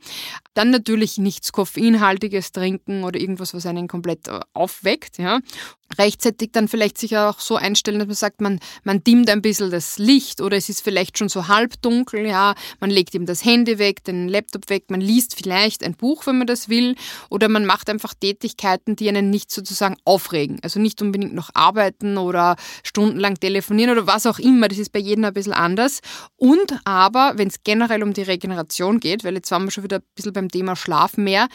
Dann 0.55 0.71
natürlich 0.71 1.19
nichts 1.19 1.53
Koffeinhaltiges 1.53 2.53
trinken 2.53 3.05
oder 3.05 3.21
irgendwas, 3.21 3.55
was 3.55 3.67
einen 3.67 3.89
komplett 3.89 4.29
äh, 4.29 4.41
aufweckt. 4.55 5.19
Ja? 5.19 5.41
Rechtzeitig 5.99 6.51
dann 6.53 6.69
vielleicht 6.69 6.99
sich 6.99 7.17
auch 7.17 7.41
so 7.41 7.57
einstellen, 7.57 7.99
dass 7.99 8.09
man 8.09 8.17
sagt, 8.17 8.41
man, 8.41 8.61
man 8.83 9.03
dimmt 9.03 9.31
ein 9.31 9.43
bisschen 9.43 9.71
das 9.71 9.99
Licht 9.99 10.41
oder 10.41 10.57
es 10.57 10.69
ist 10.69 10.83
vielleicht 10.83 11.19
schon 11.19 11.29
so 11.29 11.49
halbdunkel, 11.49 12.27
ja, 12.27 12.55
man 12.81 12.91
legt 12.91 13.15
ihm 13.15 13.27
das 13.27 13.45
Handy 13.45 13.79
weg, 13.79 14.05
den 14.05 14.29
Laptop 14.29 14.69
weg, 14.71 14.85
man 14.89 15.01
liest 15.01 15.35
vielleicht 15.35 15.83
ein 15.83 15.95
Buch, 15.95 16.27
wenn 16.27 16.39
man 16.39 16.47
das 16.47 16.69
will, 16.69 16.95
oder 17.31 17.49
man 17.49 17.67
macht 17.67 17.89
einfach 17.91 18.15
Tätigkeiten, 18.15 18.97
die 18.97 19.09
einen 19.09 19.31
nicht 19.31 19.51
sozusagen 19.51 19.97
aufregen. 20.05 20.59
Also 20.63 20.81
nicht 20.81 21.01
unbedingt 21.03 21.35
noch 21.35 21.51
arbeiten 21.55 22.19
oder 22.19 22.57
stundenlang 22.83 23.35
telefonieren 23.35 23.91
oder 23.93 24.07
was 24.07 24.27
auch 24.27 24.39
immer, 24.39 24.69
das 24.69 24.79
ist 24.79 24.93
bei 24.93 24.99
jedem 24.99 25.25
ein 25.25 25.33
bisschen 25.33 25.53
anders. 25.53 26.01
Und 26.37 26.79
aber, 26.85 27.35
wenn 27.37 27.49
es 27.49 27.63
generell 27.65 28.03
um 28.03 28.13
die 28.13 28.23
Regeneration 28.23 29.01
geht, 29.01 29.25
weil 29.25 29.35
jetzt 29.35 29.51
waren 29.51 29.65
wir 29.65 29.71
schon 29.71 29.85
wieder 29.85 29.99
ein 29.99 30.05
bisschen 30.15 30.33
beim 30.33 30.49
Thema 30.49 30.77
Schlaf 30.77 31.17
mehr, 31.17 31.49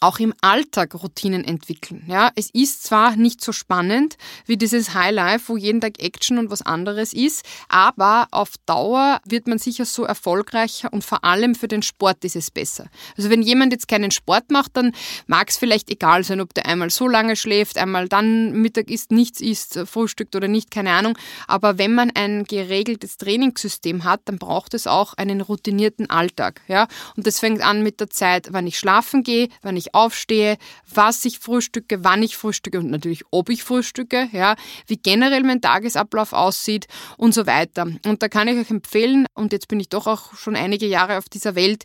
auch 0.00 0.18
im 0.18 0.34
Alltag 0.40 0.94
Routinen 0.94 1.44
entwickeln. 1.44 2.04
Ja, 2.06 2.30
es 2.34 2.50
ist 2.52 2.84
zwar 2.84 3.16
nicht 3.16 3.42
so 3.42 3.52
spannend 3.54 4.16
wie 4.46 4.56
dieses 4.56 4.94
Highlife, 4.94 5.48
wo 5.48 5.56
jeden 5.56 5.80
Tag 5.80 6.02
Action 6.02 6.38
und 6.38 6.50
was 6.50 6.62
anderes 6.62 7.12
ist. 7.12 7.44
Aber 7.68 8.28
auf 8.30 8.50
Dauer 8.66 9.20
wird 9.24 9.46
man 9.46 9.58
sicher 9.58 9.84
so 9.84 10.04
erfolgreicher 10.04 10.92
und 10.92 11.04
vor 11.04 11.24
allem 11.24 11.54
für 11.54 11.68
den 11.68 11.82
Sport 11.82 12.24
ist 12.24 12.36
es 12.36 12.50
besser. 12.50 12.86
Also 13.16 13.30
wenn 13.30 13.42
jemand 13.42 13.72
jetzt 13.72 13.88
keinen 13.88 14.10
Sport 14.10 14.50
macht, 14.50 14.76
dann 14.76 14.92
mag 15.26 15.48
es 15.48 15.56
vielleicht 15.56 15.90
egal 15.90 16.24
sein, 16.24 16.40
ob 16.40 16.54
der 16.54 16.66
einmal 16.66 16.90
so 16.90 17.08
lange 17.08 17.36
schläft, 17.36 17.78
einmal 17.78 18.08
dann 18.08 18.52
Mittag 18.52 18.90
isst, 18.90 19.10
nichts 19.10 19.40
isst, 19.40 19.78
frühstückt 19.86 20.36
oder 20.36 20.48
nicht, 20.48 20.70
keine 20.70 20.92
Ahnung. 20.92 21.16
Aber 21.46 21.78
wenn 21.78 21.94
man 21.94 22.10
ein 22.14 22.44
geregeltes 22.44 23.16
Trainingssystem 23.16 24.04
hat, 24.04 24.22
dann 24.26 24.38
braucht 24.38 24.74
es 24.74 24.86
auch 24.86 25.14
einen 25.14 25.40
routinierten 25.40 26.10
Alltag. 26.10 26.60
Ja? 26.68 26.88
Und 27.16 27.26
das 27.26 27.38
fängt 27.38 27.62
an 27.62 27.82
mit 27.82 28.00
der 28.00 28.10
Zeit, 28.10 28.48
wann 28.50 28.66
ich 28.66 28.78
schlafen 28.78 29.22
gehe, 29.22 29.48
wann 29.62 29.76
ich 29.76 29.94
aufstehe, 29.94 30.56
was 30.92 31.24
ich 31.24 31.38
frühstücke, 31.38 32.04
wann 32.04 32.22
ich 32.22 32.36
frühstücke 32.36 32.78
und 32.78 32.90
natürlich 32.90 33.24
ob 33.34 33.48
ich 33.48 33.62
frühstücke, 33.62 34.28
ja, 34.32 34.56
wie 34.86 34.96
generell 34.96 35.42
mein 35.42 35.60
Tagesablauf 35.60 36.32
aussieht 36.32 36.86
und 37.16 37.34
so 37.34 37.46
weiter. 37.46 37.86
Und 38.06 38.22
da 38.22 38.28
kann 38.28 38.48
ich 38.48 38.56
euch 38.56 38.70
empfehlen, 38.70 39.26
und 39.34 39.52
jetzt 39.52 39.68
bin 39.68 39.80
ich 39.80 39.88
doch 39.88 40.06
auch 40.06 40.34
schon 40.34 40.56
einige 40.56 40.86
Jahre 40.86 41.18
auf 41.18 41.28
dieser 41.28 41.54
Welt, 41.54 41.84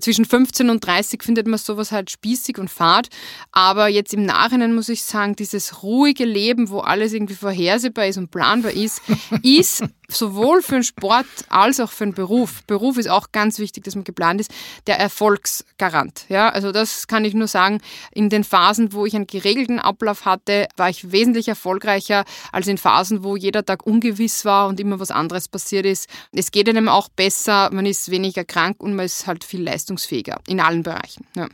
zwischen 0.00 0.24
15 0.24 0.70
und 0.70 0.84
30 0.84 1.22
findet 1.22 1.46
man 1.46 1.58
sowas 1.58 1.92
halt 1.92 2.10
spießig 2.10 2.58
und 2.58 2.70
fad. 2.70 3.08
Aber 3.50 3.88
jetzt 3.88 4.14
im 4.14 4.24
Nachhinein 4.24 4.74
muss 4.74 4.88
ich 4.88 5.02
sagen, 5.02 5.36
dieses 5.36 5.82
ruhige 5.82 6.24
Leben, 6.24 6.70
wo 6.70 6.80
alles 6.80 7.12
irgendwie 7.12 7.34
vorhersehbar 7.34 8.06
ist 8.06 8.18
und 8.18 8.30
planbar 8.30 8.72
ist, 8.72 9.02
ist 9.42 9.84
sowohl 10.08 10.62
für 10.62 10.74
den 10.74 10.84
Sport 10.84 11.26
als 11.48 11.80
auch 11.80 11.90
für 11.90 12.04
den 12.04 12.14
Beruf. 12.14 12.62
Beruf 12.66 12.98
ist 12.98 13.08
auch 13.08 13.32
ganz 13.32 13.58
wichtig, 13.58 13.84
dass 13.84 13.94
man 13.94 14.04
geplant 14.04 14.40
ist, 14.40 14.50
der 14.86 14.98
Erfolgsgarant. 14.98 16.26
Ja, 16.28 16.50
also 16.50 16.72
das 16.72 17.06
kann 17.06 17.24
ich 17.24 17.34
nur 17.34 17.48
sagen. 17.48 17.80
In 18.12 18.28
den 18.28 18.44
Phasen, 18.44 18.92
wo 18.92 19.06
ich 19.06 19.14
einen 19.14 19.26
geregelten 19.26 19.78
Ablauf 19.78 20.24
hatte, 20.24 20.68
war 20.82 20.90
ich 20.90 21.12
wesentlich 21.12 21.46
erfolgreicher 21.46 22.24
als 22.50 22.66
in 22.66 22.76
Phasen, 22.76 23.22
wo 23.22 23.36
jeder 23.36 23.64
Tag 23.64 23.86
ungewiss 23.86 24.44
war 24.44 24.66
und 24.66 24.80
immer 24.80 24.98
was 24.98 25.12
anderes 25.12 25.46
passiert 25.46 25.86
ist. 25.86 26.08
Es 26.32 26.50
geht 26.50 26.68
einem 26.68 26.88
auch 26.88 27.08
besser, 27.08 27.70
man 27.72 27.86
ist 27.86 28.10
weniger 28.10 28.44
krank 28.44 28.82
und 28.82 28.96
man 28.96 29.06
ist 29.06 29.28
halt 29.28 29.44
viel 29.44 29.62
leistungsfähiger 29.62 30.40
in 30.48 30.58
allen 30.58 30.82
Bereichen. 30.82 31.24
Ja. 31.36 31.46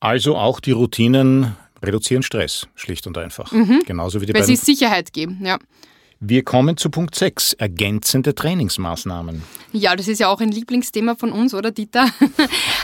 Also 0.00 0.36
auch 0.36 0.58
die 0.58 0.72
Routinen 0.72 1.54
reduzieren 1.80 2.24
Stress, 2.24 2.66
schlicht 2.74 3.06
und 3.06 3.16
einfach. 3.16 3.52
Mhm. 3.52 3.82
Genauso 3.86 4.20
wie 4.20 4.26
die 4.26 4.34
Weil 4.34 4.42
sie 4.42 4.56
Sicherheit 4.56 5.12
geben, 5.12 5.38
ja. 5.44 5.58
Wir 6.20 6.42
kommen 6.42 6.76
zu 6.76 6.90
Punkt 6.90 7.14
6, 7.14 7.52
ergänzende 7.52 8.34
Trainingsmaßnahmen. 8.34 9.44
Ja, 9.72 9.94
das 9.94 10.08
ist 10.08 10.18
ja 10.18 10.28
auch 10.28 10.40
ein 10.40 10.50
Lieblingsthema 10.50 11.14
von 11.14 11.30
uns, 11.30 11.54
oder 11.54 11.70
Dieter? 11.70 12.08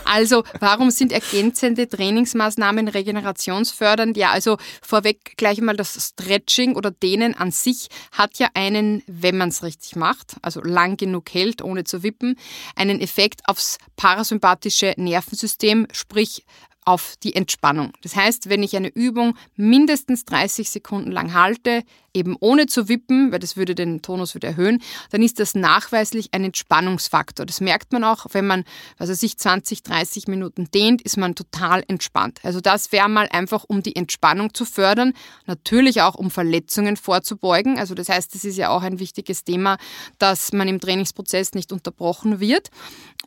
Also, 0.07 0.45
warum 0.61 0.91
sind 0.91 1.13
ergänzende 1.13 1.89
Trainingsmaßnahmen 1.89 2.89
regenerationsfördernd? 2.89 4.17
Ja, 4.19 4.31
also 4.31 4.59
vorweg 4.83 5.37
gleich 5.39 5.61
mal 5.63 5.77
das 5.77 5.95
Stretching 5.95 6.77
oder 6.77 6.91
Dehnen 6.91 7.35
an 7.35 7.51
sich 7.51 7.89
hat 8.13 8.39
ja 8.39 8.49
einen, 8.53 9.03
wenn 9.07 9.39
man 9.39 9.49
es 9.49 9.63
richtig 9.63 9.97
macht, 9.97 10.37
also 10.43 10.61
lang 10.61 10.99
genug 10.99 11.33
hält, 11.33 11.63
ohne 11.63 11.85
zu 11.85 12.03
wippen, 12.03 12.37
einen 12.77 13.01
Effekt 13.01 13.41
aufs 13.47 13.79
parasympathische 13.97 14.93
Nervensystem, 14.99 15.89
sprich 15.91 16.45
auf 16.85 17.15
die 17.23 17.35
Entspannung. 17.35 17.93
Das 18.03 18.15
heißt, 18.17 18.49
wenn 18.49 18.63
ich 18.63 18.77
eine 18.77 18.89
Übung 18.89 19.37
mindestens 19.57 20.25
30 20.25 20.69
Sekunden 20.71 21.11
lang 21.11 21.33
halte, 21.35 21.83
eben 22.15 22.37
ohne 22.41 22.67
zu 22.67 22.89
wippen, 22.89 23.33
weil 23.33 23.41
das 23.41 23.57
würde 23.57 23.75
den 23.75 24.01
Tonus 24.01 24.35
wieder 24.35 24.49
erhöhen, 24.49 24.81
dann 25.11 25.23
ist 25.23 25.41
das 25.41 25.55
nachweislich 25.55 26.29
ein 26.33 26.45
Entspannungsfaktor. 26.45 27.45
Das 27.45 27.61
merkt 27.61 27.93
man 27.93 28.05
auch, 28.05 28.27
wenn 28.33 28.47
man, 28.47 28.65
also 28.99 29.13
sich 29.15 29.37
20, 29.37 29.83
30 29.83 30.29
Minuten 30.29 30.71
dehnt, 30.73 31.03
ist 31.03 31.17
man 31.17 31.35
total 31.35 31.83
entspannt. 31.89 32.39
Also 32.45 32.61
das 32.61 32.93
wäre 32.93 33.09
mal 33.09 33.29
einfach, 33.31 33.65
um 33.67 33.83
die 33.83 33.97
Entspannung 33.97 34.55
zu 34.55 34.65
fördern, 34.65 35.13
natürlich 35.47 36.03
auch 36.03 36.15
um 36.15 36.31
Verletzungen 36.31 36.97
vorzubeugen. 36.97 37.79
Also 37.79 37.95
das 37.95 38.09
heißt, 38.09 38.35
das 38.35 38.45
ist 38.45 38.57
ja 38.57 38.71
auch 38.71 38.83
ein 38.83 39.01
wichtiges 39.01 39.45
Thema, 39.45 39.77
dass 40.19 40.53
man 40.53 40.69
im 40.69 40.81
Trainingsprozess 40.81 41.55
nicht 41.55 41.73
unterbrochen 41.73 42.39
wird. 42.39 42.71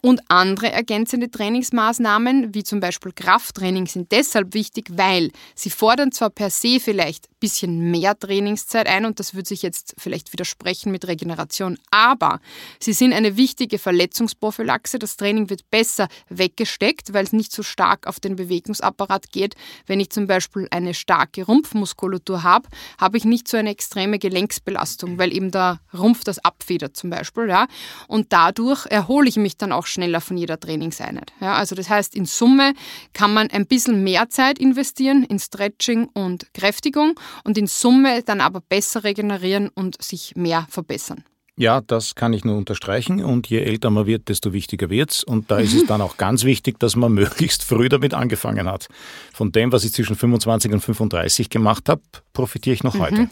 Und 0.01 0.21
andere 0.27 0.71
ergänzende 0.71 1.31
Trainingsmaßnahmen, 1.31 2.53
wie 2.53 2.63
zum 2.63 2.79
Beispiel 2.79 3.11
Krafttraining, 3.11 3.87
sind 3.87 4.11
deshalb 4.11 4.53
wichtig, 4.53 4.89
weil 4.91 5.31
sie 5.55 5.69
fordern 5.69 6.11
zwar 6.11 6.29
per 6.29 6.49
se 6.49 6.79
vielleicht 6.79 7.29
ein 7.29 7.35
bisschen 7.39 7.91
mehr 7.91 8.17
Trainingszeit 8.17 8.87
ein 8.87 9.05
und 9.05 9.19
das 9.19 9.33
würde 9.33 9.47
sich 9.47 9.61
jetzt 9.61 9.95
vielleicht 9.97 10.33
widersprechen 10.33 10.91
mit 10.91 11.07
Regeneration, 11.07 11.77
aber 11.91 12.39
sie 12.79 12.93
sind 12.93 13.13
eine 13.13 13.37
wichtige 13.37 13.79
Verletzungsprophylaxe. 13.79 14.99
Das 14.99 15.17
Training 15.17 15.49
wird 15.49 15.69
besser 15.69 16.07
weggesteckt, 16.29 17.13
weil 17.13 17.23
es 17.23 17.33
nicht 17.33 17.51
so 17.51 17.63
stark 17.63 18.07
auf 18.07 18.19
den 18.19 18.35
Bewegungsapparat 18.35 19.31
geht. 19.31 19.55
Wenn 19.85 19.99
ich 19.99 20.09
zum 20.09 20.27
Beispiel 20.27 20.67
eine 20.71 20.93
starke 20.93 21.43
Rumpfmuskulatur 21.43 22.43
habe, 22.43 22.69
habe 22.99 23.17
ich 23.17 23.25
nicht 23.25 23.47
so 23.47 23.57
eine 23.57 23.71
extreme 23.71 24.19
Gelenksbelastung, 24.19 25.17
weil 25.17 25.33
eben 25.33 25.51
der 25.51 25.79
Rumpf 25.93 26.23
das 26.23 26.39
abfedert 26.39 26.95
zum 26.95 27.09
Beispiel. 27.09 27.49
Ja? 27.49 27.67
Und 28.07 28.33
dadurch 28.33 28.85
erhole 28.85 29.29
ich 29.29 29.37
mich 29.37 29.57
dann 29.57 29.71
auch 29.71 29.86
schneller 29.87 30.21
von 30.21 30.37
jeder 30.37 30.59
Trainingseinheit. 30.59 31.33
Ja, 31.41 31.55
also 31.55 31.75
das 31.75 31.89
heißt, 31.89 32.15
in 32.15 32.25
Summe 32.25 32.73
kann 33.13 33.33
man 33.33 33.49
ein 33.49 33.65
bisschen 33.65 34.03
mehr 34.03 34.29
Zeit 34.29 34.59
investieren 34.59 35.23
in 35.23 35.39
Stretching 35.39 36.07
und 36.13 36.53
Kräftigung 36.53 37.19
und 37.43 37.57
in 37.57 37.67
Summe 37.67 38.23
dann 38.23 38.41
aber 38.41 38.61
besser 38.61 39.03
regenerieren 39.03 39.69
und 39.69 40.01
sich 40.01 40.35
mehr 40.35 40.67
verbessern. 40.69 41.23
Ja, 41.59 41.81
das 41.81 42.13
kann 42.13 42.33
ich 42.33 42.45
nur 42.45 42.55
unterstreichen. 42.55 43.23
Und 43.23 43.47
je 43.47 43.59
älter 43.59 43.89
man 43.89 44.05
wird, 44.05 44.29
desto 44.29 44.53
wichtiger 44.53 44.91
wird's. 44.91 45.23
Und 45.23 45.49
da 45.49 45.57
ist 45.57 45.73
es 45.73 45.87
dann 45.87 46.01
auch 46.01 46.17
ganz 46.17 46.43
wichtig, 46.43 46.79
dass 46.79 46.95
man 46.95 47.11
möglichst 47.13 47.63
früh 47.63 47.89
damit 47.89 48.13
angefangen 48.13 48.69
hat. 48.69 48.87
Von 49.33 49.51
dem, 49.51 49.71
was 49.71 49.83
ich 49.83 49.91
zwischen 49.91 50.15
25 50.15 50.71
und 50.71 50.81
35 50.81 51.49
gemacht 51.49 51.89
habe, 51.89 52.03
profitiere 52.33 52.75
ich 52.75 52.83
noch 52.83 52.93
mhm. 52.93 52.99
heute. 52.99 53.29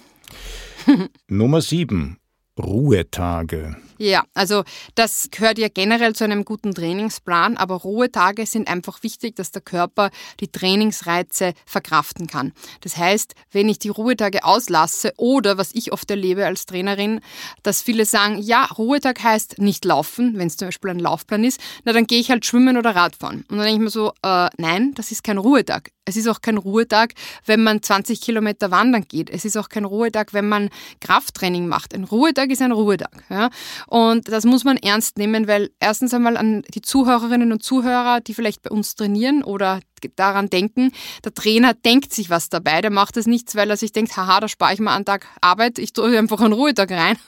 Nummer 1.27 1.61
sieben: 1.61 2.17
Ruhetage. 2.57 3.75
Ja, 3.97 4.23
also 4.33 4.63
das 4.95 5.29
gehört 5.31 5.57
ja 5.57 5.69
generell 5.69 6.13
zu 6.15 6.25
einem 6.25 6.43
guten 6.43 6.73
Trainingsplan, 6.73 7.55
aber 7.55 7.75
Ruhetage 7.75 8.45
sind 8.45 8.67
einfach 8.67 9.03
wichtig, 9.03 9.35
dass 9.35 9.51
der 9.51 9.61
Körper 9.61 10.09
die 10.39 10.51
Trainingsreize 10.51 11.53
verkraften 11.65 12.27
kann. 12.27 12.51
Das 12.81 12.97
heißt, 12.97 13.35
wenn 13.51 13.69
ich 13.69 13.79
die 13.79 13.89
Ruhetage 13.89 14.43
auslasse 14.43 15.13
oder 15.17 15.57
was 15.57 15.73
ich 15.73 15.93
oft 15.93 16.09
erlebe 16.11 16.45
als 16.45 16.65
Trainerin, 16.65 17.21
dass 17.63 17.81
viele 17.81 18.05
sagen, 18.05 18.37
ja, 18.39 18.65
Ruhetag 18.65 19.23
heißt 19.23 19.59
nicht 19.59 19.85
laufen, 19.85 20.37
wenn 20.37 20.47
es 20.47 20.57
zum 20.57 20.67
Beispiel 20.67 20.91
ein 20.91 20.99
Laufplan 20.99 21.43
ist, 21.43 21.59
na 21.85 21.93
dann 21.93 22.07
gehe 22.07 22.19
ich 22.19 22.29
halt 22.29 22.45
schwimmen 22.45 22.77
oder 22.77 22.95
Radfahren. 22.95 23.45
Und 23.49 23.57
dann 23.57 23.65
denke 23.65 23.75
ich 23.75 23.79
mir 23.79 23.89
so, 23.89 24.13
äh, 24.23 24.49
nein, 24.57 24.93
das 24.95 25.11
ist 25.11 25.23
kein 25.23 25.37
Ruhetag. 25.37 25.91
Es 26.05 26.17
ist 26.17 26.27
auch 26.27 26.41
kein 26.41 26.57
Ruhetag, 26.57 27.13
wenn 27.45 27.63
man 27.63 27.81
20 27.81 28.21
Kilometer 28.21 28.69
wandern 28.69 29.05
geht. 29.07 29.31
Es 29.31 29.43
ist 29.43 29.57
auch 29.57 29.69
kein 29.69 29.85
Ruhetag, 29.85 30.33
wenn 30.33 30.47
man 30.47 30.69
Krafttraining 31.01 31.67
macht. 31.67 31.95
Ein 31.95 32.03
Ruhetag 32.03 32.51
ist 32.51 32.61
ein 32.61 32.71
Ruhetag. 32.71 33.23
Ja? 33.29 33.49
Und 33.87 34.31
das 34.31 34.45
muss 34.45 34.63
man 34.63 34.77
ernst 34.77 35.17
nehmen, 35.17 35.47
weil 35.47 35.71
erstens 35.79 36.13
einmal 36.13 36.37
an 36.37 36.63
die 36.73 36.81
Zuhörerinnen 36.81 37.51
und 37.51 37.63
Zuhörer, 37.63 38.21
die 38.21 38.33
vielleicht 38.33 38.61
bei 38.61 38.71
uns 38.71 38.95
trainieren 38.95 39.43
oder 39.43 39.79
daran 40.15 40.49
denken, 40.49 40.91
der 41.23 41.33
Trainer 41.33 41.73
denkt 41.73 42.13
sich 42.13 42.29
was 42.29 42.49
dabei, 42.49 42.81
der 42.81 42.91
macht 42.91 43.17
das 43.17 43.25
nichts, 43.25 43.55
weil 43.55 43.69
er 43.69 43.77
sich 43.77 43.91
denkt, 43.91 44.15
haha, 44.17 44.39
da 44.39 44.47
spare 44.47 44.73
ich 44.73 44.79
mal 44.79 44.95
einen 44.95 45.05
Tag 45.05 45.27
Arbeit, 45.41 45.79
ich 45.79 45.93
tue 45.93 46.17
einfach 46.17 46.41
einen 46.41 46.53
Ruhetag 46.53 46.91
rein. 46.91 47.17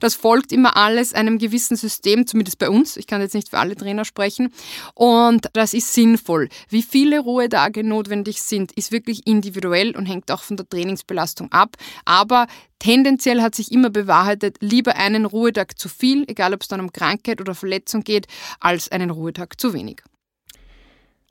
Das 0.00 0.14
folgt 0.14 0.50
immer 0.50 0.76
alles 0.76 1.14
einem 1.14 1.38
gewissen 1.38 1.76
System, 1.76 2.26
zumindest 2.26 2.58
bei 2.58 2.68
uns. 2.68 2.96
Ich 2.96 3.06
kann 3.06 3.20
jetzt 3.20 3.34
nicht 3.34 3.50
für 3.50 3.58
alle 3.58 3.76
Trainer 3.76 4.04
sprechen. 4.04 4.52
Und 4.94 5.48
das 5.52 5.74
ist 5.74 5.94
sinnvoll. 5.94 6.48
Wie 6.68 6.82
viele 6.82 7.20
Ruhetage 7.20 7.84
notwendig 7.84 8.42
sind, 8.42 8.72
ist 8.72 8.90
wirklich 8.90 9.26
individuell 9.26 9.94
und 9.96 10.06
hängt 10.06 10.30
auch 10.32 10.42
von 10.42 10.56
der 10.56 10.68
Trainingsbelastung 10.68 11.52
ab. 11.52 11.76
Aber 12.04 12.46
tendenziell 12.78 13.42
hat 13.42 13.54
sich 13.54 13.70
immer 13.70 13.90
bewahrheitet, 13.90 14.56
lieber 14.60 14.96
einen 14.96 15.24
Ruhetag 15.24 15.78
zu 15.78 15.88
viel, 15.88 16.24
egal 16.26 16.52
ob 16.52 16.62
es 16.62 16.68
dann 16.68 16.80
um 16.80 16.92
Krankheit 16.92 17.40
oder 17.40 17.54
Verletzung 17.54 18.02
geht, 18.02 18.26
als 18.58 18.90
einen 18.90 19.10
Ruhetag 19.10 19.60
zu 19.60 19.72
wenig. 19.72 20.02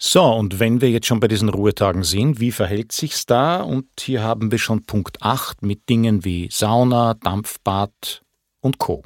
So, 0.04 0.24
und 0.24 0.60
wenn 0.60 0.82
wir 0.82 0.90
jetzt 0.90 1.06
schon 1.06 1.20
bei 1.20 1.28
diesen 1.28 1.48
Ruhetagen 1.48 2.04
sind, 2.04 2.40
wie 2.40 2.52
verhält 2.52 2.92
sich's 2.92 3.28
da? 3.28 3.62
Und 3.62 3.86
hier 4.00 4.24
haben 4.24 4.50
wir 4.50 4.58
schon 4.58 4.84
Punkt 4.84 5.22
8 5.22 5.62
mit 5.62 5.88
Dingen 5.90 6.26
wie 6.26 6.50
Sauna, 6.52 7.14
Dampfbad 7.14 8.24
und 8.62 8.80
Co. 8.80 9.04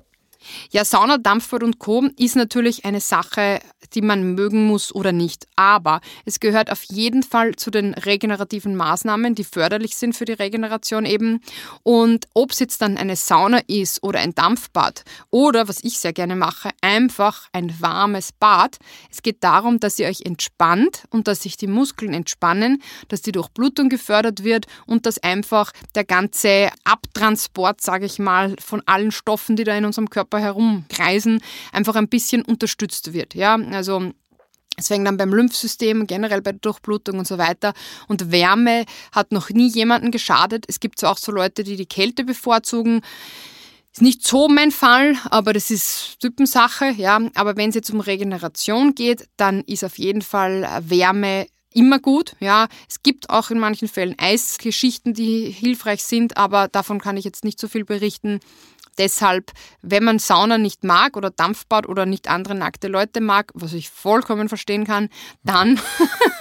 Ja, 0.71 0.85
Sauna, 0.85 1.17
Dampfbad 1.17 1.63
und 1.63 1.79
Co. 1.79 2.07
ist 2.17 2.35
natürlich 2.35 2.85
eine 2.85 3.01
Sache, 3.01 3.59
die 3.93 4.01
man 4.01 4.35
mögen 4.35 4.65
muss 4.65 4.93
oder 4.93 5.11
nicht. 5.11 5.47
Aber 5.55 6.01
es 6.25 6.39
gehört 6.39 6.71
auf 6.71 6.83
jeden 6.83 7.23
Fall 7.23 7.55
zu 7.55 7.71
den 7.71 7.93
regenerativen 7.93 8.75
Maßnahmen, 8.75 9.35
die 9.35 9.43
förderlich 9.43 9.95
sind 9.95 10.15
für 10.15 10.25
die 10.25 10.33
Regeneration 10.33 11.05
eben. 11.05 11.41
Und 11.83 12.25
ob 12.33 12.51
es 12.51 12.59
jetzt 12.59 12.81
dann 12.81 12.97
eine 12.97 13.15
Sauna 13.15 13.59
ist 13.67 14.03
oder 14.03 14.19
ein 14.19 14.35
Dampfbad 14.35 15.03
oder, 15.29 15.67
was 15.67 15.83
ich 15.83 15.99
sehr 15.99 16.13
gerne 16.13 16.35
mache, 16.35 16.69
einfach 16.81 17.47
ein 17.53 17.73
warmes 17.79 18.31
Bad. 18.31 18.77
Es 19.11 19.21
geht 19.21 19.43
darum, 19.43 19.79
dass 19.79 19.99
ihr 19.99 20.07
euch 20.07 20.21
entspannt 20.21 21.05
und 21.09 21.27
dass 21.27 21.43
sich 21.43 21.57
die 21.57 21.67
Muskeln 21.67 22.13
entspannen, 22.13 22.81
dass 23.07 23.21
die 23.21 23.31
Durchblutung 23.31 23.89
gefördert 23.89 24.43
wird 24.43 24.65
und 24.85 25.05
dass 25.05 25.17
einfach 25.19 25.71
der 25.95 26.05
ganze 26.05 26.69
Abtransport, 26.83 27.81
sage 27.81 28.05
ich 28.05 28.19
mal, 28.19 28.55
von 28.59 28.81
allen 28.85 29.11
Stoffen, 29.11 29.55
die 29.55 29.63
da 29.63 29.75
in 29.75 29.85
unserem 29.85 30.09
Körper 30.09 30.34
herumkreisen, 30.39 31.41
einfach 31.71 31.95
ein 31.95 32.07
bisschen 32.07 32.41
unterstützt 32.43 33.13
wird. 33.13 33.35
Ja, 33.35 33.55
also 33.55 34.11
es 34.77 34.87
fängt 34.87 35.07
dann 35.07 35.17
beim 35.17 35.33
Lymphsystem, 35.33 36.05
generell 36.05 36.41
bei 36.41 36.51
der 36.51 36.59
Durchblutung 36.59 37.19
und 37.19 37.27
so 37.27 37.37
weiter. 37.37 37.73
Und 38.07 38.31
Wärme 38.31 38.85
hat 39.11 39.31
noch 39.31 39.49
nie 39.49 39.69
jemanden 39.69 40.11
geschadet. 40.11 40.65
Es 40.67 40.79
gibt 40.79 40.99
zwar 40.99 41.11
auch 41.11 41.17
so 41.17 41.31
Leute, 41.31 41.63
die 41.63 41.77
die 41.77 41.85
Kälte 41.85 42.23
bevorzugen. 42.23 43.01
Ist 43.93 44.01
nicht 44.01 44.27
so 44.27 44.49
mein 44.49 44.71
Fall, 44.71 45.15
aber 45.29 45.53
das 45.53 45.71
ist 45.71 46.19
Typensache, 46.19 46.91
ja. 46.97 47.21
Aber 47.35 47.55
wenn 47.55 47.69
es 47.69 47.75
jetzt 47.75 47.89
um 47.91 48.01
Regeneration 48.01 48.93
geht, 48.93 49.29
dann 49.37 49.61
ist 49.61 49.85
auf 49.85 49.97
jeden 49.97 50.21
Fall 50.21 50.67
Wärme 50.81 51.47
immer 51.73 51.99
gut, 51.99 52.35
ja. 52.41 52.67
Es 52.89 53.03
gibt 53.03 53.29
auch 53.29 53.51
in 53.51 53.59
manchen 53.59 53.87
Fällen 53.87 54.15
Eisgeschichten, 54.17 55.13
die 55.13 55.49
hilfreich 55.49 56.03
sind, 56.03 56.35
aber 56.35 56.67
davon 56.67 56.99
kann 56.99 57.15
ich 57.15 57.23
jetzt 57.23 57.45
nicht 57.45 57.59
so 57.59 57.69
viel 57.69 57.85
berichten. 57.85 58.41
Deshalb, 58.97 59.51
wenn 59.81 60.03
man 60.03 60.19
Sauna 60.19 60.57
nicht 60.57 60.83
mag 60.83 61.17
oder 61.17 61.29
Dampfbad 61.29 61.87
oder 61.87 62.05
nicht 62.05 62.29
andere 62.29 62.55
nackte 62.55 62.87
Leute 62.87 63.21
mag, 63.21 63.51
was 63.53 63.73
ich 63.73 63.89
vollkommen 63.89 64.49
verstehen 64.49 64.85
kann, 64.85 65.09
dann, 65.43 65.79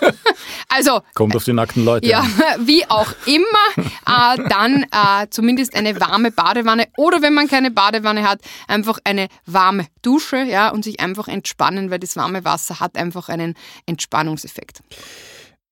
also. 0.69 1.01
Kommt 1.15 1.35
auf 1.37 1.45
die 1.45 1.53
nackten 1.53 1.85
Leute. 1.85 2.07
Ja, 2.07 2.25
wie 2.61 2.89
auch 2.89 3.13
immer, 3.27 3.87
äh, 4.07 4.49
dann 4.49 4.85
äh, 4.85 5.29
zumindest 5.31 5.75
eine 5.75 5.99
warme 6.01 6.31
Badewanne 6.31 6.87
oder 6.97 7.23
wenn 7.23 7.35
man 7.35 7.49
keine 7.49 7.71
Badewanne 7.71 8.29
hat, 8.29 8.41
einfach 8.69 8.99
eine 9.05 9.29
warme 9.47 9.87
Dusche, 10.03 10.43
ja, 10.43 10.71
und 10.71 10.85
sich 10.85 11.01
einfach 11.01 11.29
entspannen, 11.29 11.91
weil 11.91 11.99
das 11.99 12.17
warme 12.17 12.45
Wasser 12.45 12.81
hat 12.81 12.97
einfach 12.97 13.29
einen 13.29 13.55
Entspannungseffekt. 13.87 14.83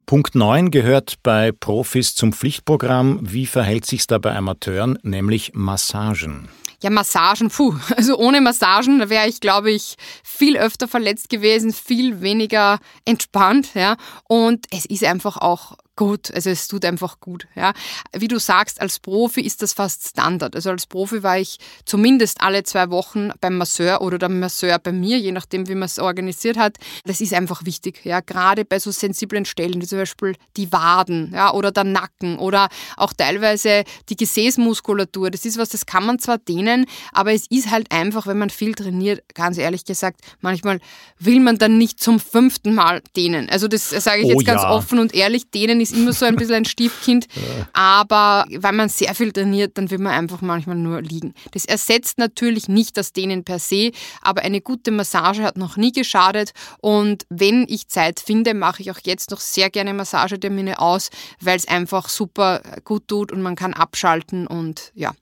Punkt 0.07 0.35
9 0.35 0.71
gehört 0.71 1.23
bei 1.23 1.53
Profis 1.53 2.14
zum 2.14 2.33
Pflichtprogramm. 2.33 3.18
Wie 3.23 3.47
verhält 3.47 3.87
sich 3.87 4.07
da 4.07 4.18
bei 4.18 4.35
Amateuren, 4.35 4.99
nämlich 5.03 5.53
Massagen? 5.55 6.49
Ja, 6.83 6.90
Massagen, 6.90 7.49
puh. 7.49 7.75
Also 7.97 8.16
ohne 8.16 8.40
Massagen 8.40 9.09
wäre 9.09 9.29
ich, 9.29 9.40
glaube 9.40 9.71
ich, 9.71 9.97
viel 10.25 10.57
öfter 10.57 10.88
verletzt 10.88 11.29
gewesen, 11.29 11.73
viel 11.73 12.21
weniger 12.21 12.81
entspannt, 13.05 13.71
ja. 13.75 13.97
Und 14.25 14.66
es 14.71 14.85
ist 14.85 15.05
einfach 15.05 15.37
auch 15.37 15.77
gut. 15.96 16.33
Also 16.33 16.50
es 16.50 16.68
tut 16.68 16.85
einfach 16.85 17.20
gut. 17.20 17.46
Ja. 17.55 17.72
Wie 18.16 18.28
du 18.28 18.38
sagst, 18.38 18.81
als 18.81 18.98
Profi 18.98 19.40
ist 19.40 19.62
das 19.62 19.72
fast 19.72 20.09
Standard. 20.09 20.55
Also 20.57 20.70
als 20.70 20.87
Profi 20.87 21.22
war 21.22 21.38
ich 21.38 21.59
zumindest 21.85 22.40
alle 22.40 22.62
zwei 22.62 22.90
Wochen 22.90 23.31
beim 23.40 23.57
Masseur 23.59 24.00
oder 24.00 24.18
der 24.18 24.28
Masseur 24.28 24.78
bei 24.78 24.92
mir, 24.92 25.18
je 25.18 25.33
nachdem, 25.33 25.68
wie 25.68 25.74
man 25.74 25.85
es 25.87 25.98
organisiert 25.98 26.57
hat. 26.57 26.78
Das 27.05 27.20
ist 27.20 27.35
einfach 27.35 27.64
wichtig. 27.64 28.05
Ja. 28.05 28.20
Gerade 28.20 28.64
bei 28.64 28.78
so 28.78 28.90
sensiblen 28.90 29.44
Stellen, 29.44 29.81
wie 29.81 29.87
zum 29.87 29.98
Beispiel 29.98 30.37
die 30.57 30.72
Waden 30.72 31.33
ja, 31.35 31.52
oder 31.52 31.70
der 31.72 31.85
Nacken 31.85 32.38
oder 32.38 32.68
auch 32.96 33.12
teilweise 33.12 33.85
die 34.09 34.16
Gesäßmuskulatur. 34.16 35.31
Das 35.31 35.44
ist 35.44 35.59
was, 35.59 35.68
das 35.68 35.87
kann 35.87 36.07
man 36.07 36.18
zwar 36.18 36.38
dehnen, 36.38 36.87
aber 37.12 37.33
es 37.33 37.46
ist 37.50 37.70
halt 37.70 37.92
einfach, 37.92 38.26
wenn 38.26 38.38
man 38.38 38.50
viel 38.50 38.74
trainiert, 38.74 39.22
ganz 39.35 39.59
ehrlich 39.59 39.85
gesagt, 39.85 40.20
manchmal 40.40 40.81
will 41.18 41.40
man 41.40 41.59
dann 41.59 41.78
nicht 41.78 42.00
zum 42.00 42.18
fünften 42.18 42.74
Mal 42.74 43.02
dehnen. 43.16 43.48
Also 43.50 43.68
das 43.68 43.90
sage 43.90 44.22
ich 44.22 44.26
oh, 44.26 44.31
jetzt 44.31 44.46
ganz 44.46 44.62
ja. 44.62 44.70
offen 44.70 44.98
und 44.98 45.14
ehrlich, 45.14 45.50
dehnen 45.50 45.82
ist 45.83 45.92
immer 45.92 46.12
so 46.12 46.25
ein 46.25 46.37
bisschen 46.37 46.55
ein 46.55 46.64
Stiefkind. 46.64 47.27
Aber 47.73 48.47
wenn 48.49 48.77
man 48.77 48.88
sehr 48.88 49.14
viel 49.14 49.33
trainiert, 49.33 49.77
dann 49.79 49.90
will 49.90 49.99
man 49.99 50.12
einfach 50.12 50.40
manchmal 50.40 50.77
nur 50.77 51.03
liegen. 51.03 51.35
Das 51.53 51.64
ersetzt 51.64 52.18
natürlich 52.18 52.68
nicht 52.68 52.97
das 52.97 53.12
Dehnen 53.12 53.45
per 53.45 53.59
se, 53.59 53.92
aber 54.21 54.42
eine 54.42 54.61
gute 54.61 54.90
Massage 54.90 55.42
hat 55.42 55.57
noch 55.57 55.77
nie 55.77 55.92
geschadet. 55.92 56.53
Und 56.79 57.27
wenn 57.29 57.66
ich 57.68 57.88
Zeit 57.88 58.21
finde, 58.21 58.55
mache 58.55 58.83
ich 58.83 58.90
auch 58.90 59.01
jetzt 59.05 59.31
noch 59.31 59.40
sehr 59.40 59.71
gerne 59.71 59.95
Massagetermine 59.95 60.79
aus, 60.79 61.11
weil 61.40 61.57
es 61.57 61.68
einfach 61.68 62.09
super 62.09 62.62
gut 62.85 63.09
tut 63.09 63.33
und 63.33 63.42
man 63.42 63.57
kann 63.57 63.75
abschalten 63.75 64.47
und 64.47 64.92
ja. 64.95 65.12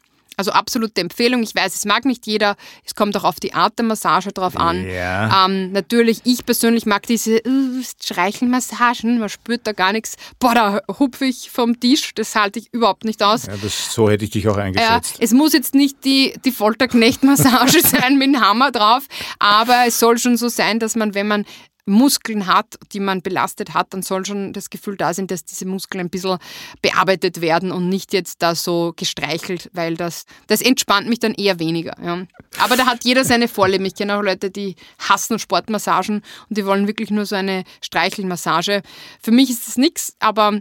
Also 0.40 0.52
absolute 0.52 1.02
Empfehlung. 1.02 1.42
Ich 1.42 1.54
weiß, 1.54 1.74
es 1.74 1.84
mag 1.84 2.06
nicht 2.06 2.26
jeder. 2.26 2.56
Es 2.82 2.94
kommt 2.94 3.14
auch 3.14 3.24
auf 3.24 3.40
die 3.40 3.52
Art 3.52 3.78
der 3.78 3.84
Massage 3.84 4.32
drauf 4.32 4.56
an. 4.56 4.88
Ja. 4.88 5.44
Ähm, 5.44 5.70
natürlich, 5.72 6.22
ich 6.24 6.46
persönlich 6.46 6.86
mag 6.86 7.06
diese 7.06 7.42
uh, 7.46 7.82
Streichelmassagen. 7.82 9.18
Man 9.18 9.28
spürt 9.28 9.66
da 9.66 9.72
gar 9.72 9.92
nichts. 9.92 10.16
Boah, 10.38 10.54
da 10.54 10.80
hupfe 10.98 11.26
ich 11.26 11.50
vom 11.50 11.78
Tisch. 11.78 12.14
Das 12.14 12.34
halte 12.36 12.58
ich 12.58 12.72
überhaupt 12.72 13.04
nicht 13.04 13.22
aus. 13.22 13.48
Ja, 13.48 13.52
das, 13.60 13.92
so 13.92 14.08
hätte 14.08 14.24
ich 14.24 14.30
dich 14.30 14.48
auch 14.48 14.56
eingeschätzt. 14.56 15.20
Äh, 15.20 15.24
es 15.24 15.32
muss 15.32 15.52
jetzt 15.52 15.74
nicht 15.74 16.06
die, 16.06 16.32
die 16.42 16.52
Folterknecht-Massage 16.52 17.80
sein 17.86 18.16
mit 18.16 18.28
dem 18.28 18.40
Hammer 18.40 18.72
drauf, 18.72 19.02
aber 19.38 19.82
es 19.86 19.98
soll 19.98 20.16
schon 20.16 20.38
so 20.38 20.48
sein, 20.48 20.78
dass 20.78 20.96
man, 20.96 21.14
wenn 21.14 21.28
man 21.28 21.44
Muskeln 21.90 22.46
hat, 22.46 22.78
die 22.92 23.00
man 23.00 23.20
belastet 23.20 23.74
hat, 23.74 23.92
dann 23.92 24.02
soll 24.02 24.24
schon 24.24 24.52
das 24.52 24.70
Gefühl 24.70 24.96
da 24.96 25.12
sein, 25.12 25.26
dass 25.26 25.44
diese 25.44 25.66
Muskeln 25.66 26.00
ein 26.00 26.10
bisschen 26.10 26.38
bearbeitet 26.82 27.40
werden 27.40 27.72
und 27.72 27.88
nicht 27.88 28.12
jetzt 28.12 28.42
da 28.42 28.54
so 28.54 28.92
gestreichelt, 28.96 29.70
weil 29.72 29.96
das, 29.96 30.24
das 30.46 30.62
entspannt 30.62 31.08
mich 31.08 31.18
dann 31.18 31.34
eher 31.34 31.58
weniger. 31.58 31.94
Ja. 32.02 32.22
Aber 32.58 32.76
da 32.76 32.86
hat 32.86 33.04
jeder 33.04 33.24
seine 33.24 33.48
Vorlieben. 33.48 33.84
Ich 33.84 33.94
kenne 33.94 34.16
auch 34.16 34.22
Leute, 34.22 34.50
die 34.50 34.76
hassen 34.98 35.38
Sportmassagen 35.38 36.22
und 36.48 36.58
die 36.58 36.64
wollen 36.64 36.86
wirklich 36.86 37.10
nur 37.10 37.26
so 37.26 37.36
eine 37.36 37.64
Streichelmassage. 37.82 38.82
Für 39.22 39.30
mich 39.32 39.50
ist 39.50 39.66
das 39.66 39.76
nichts, 39.76 40.14
aber 40.18 40.60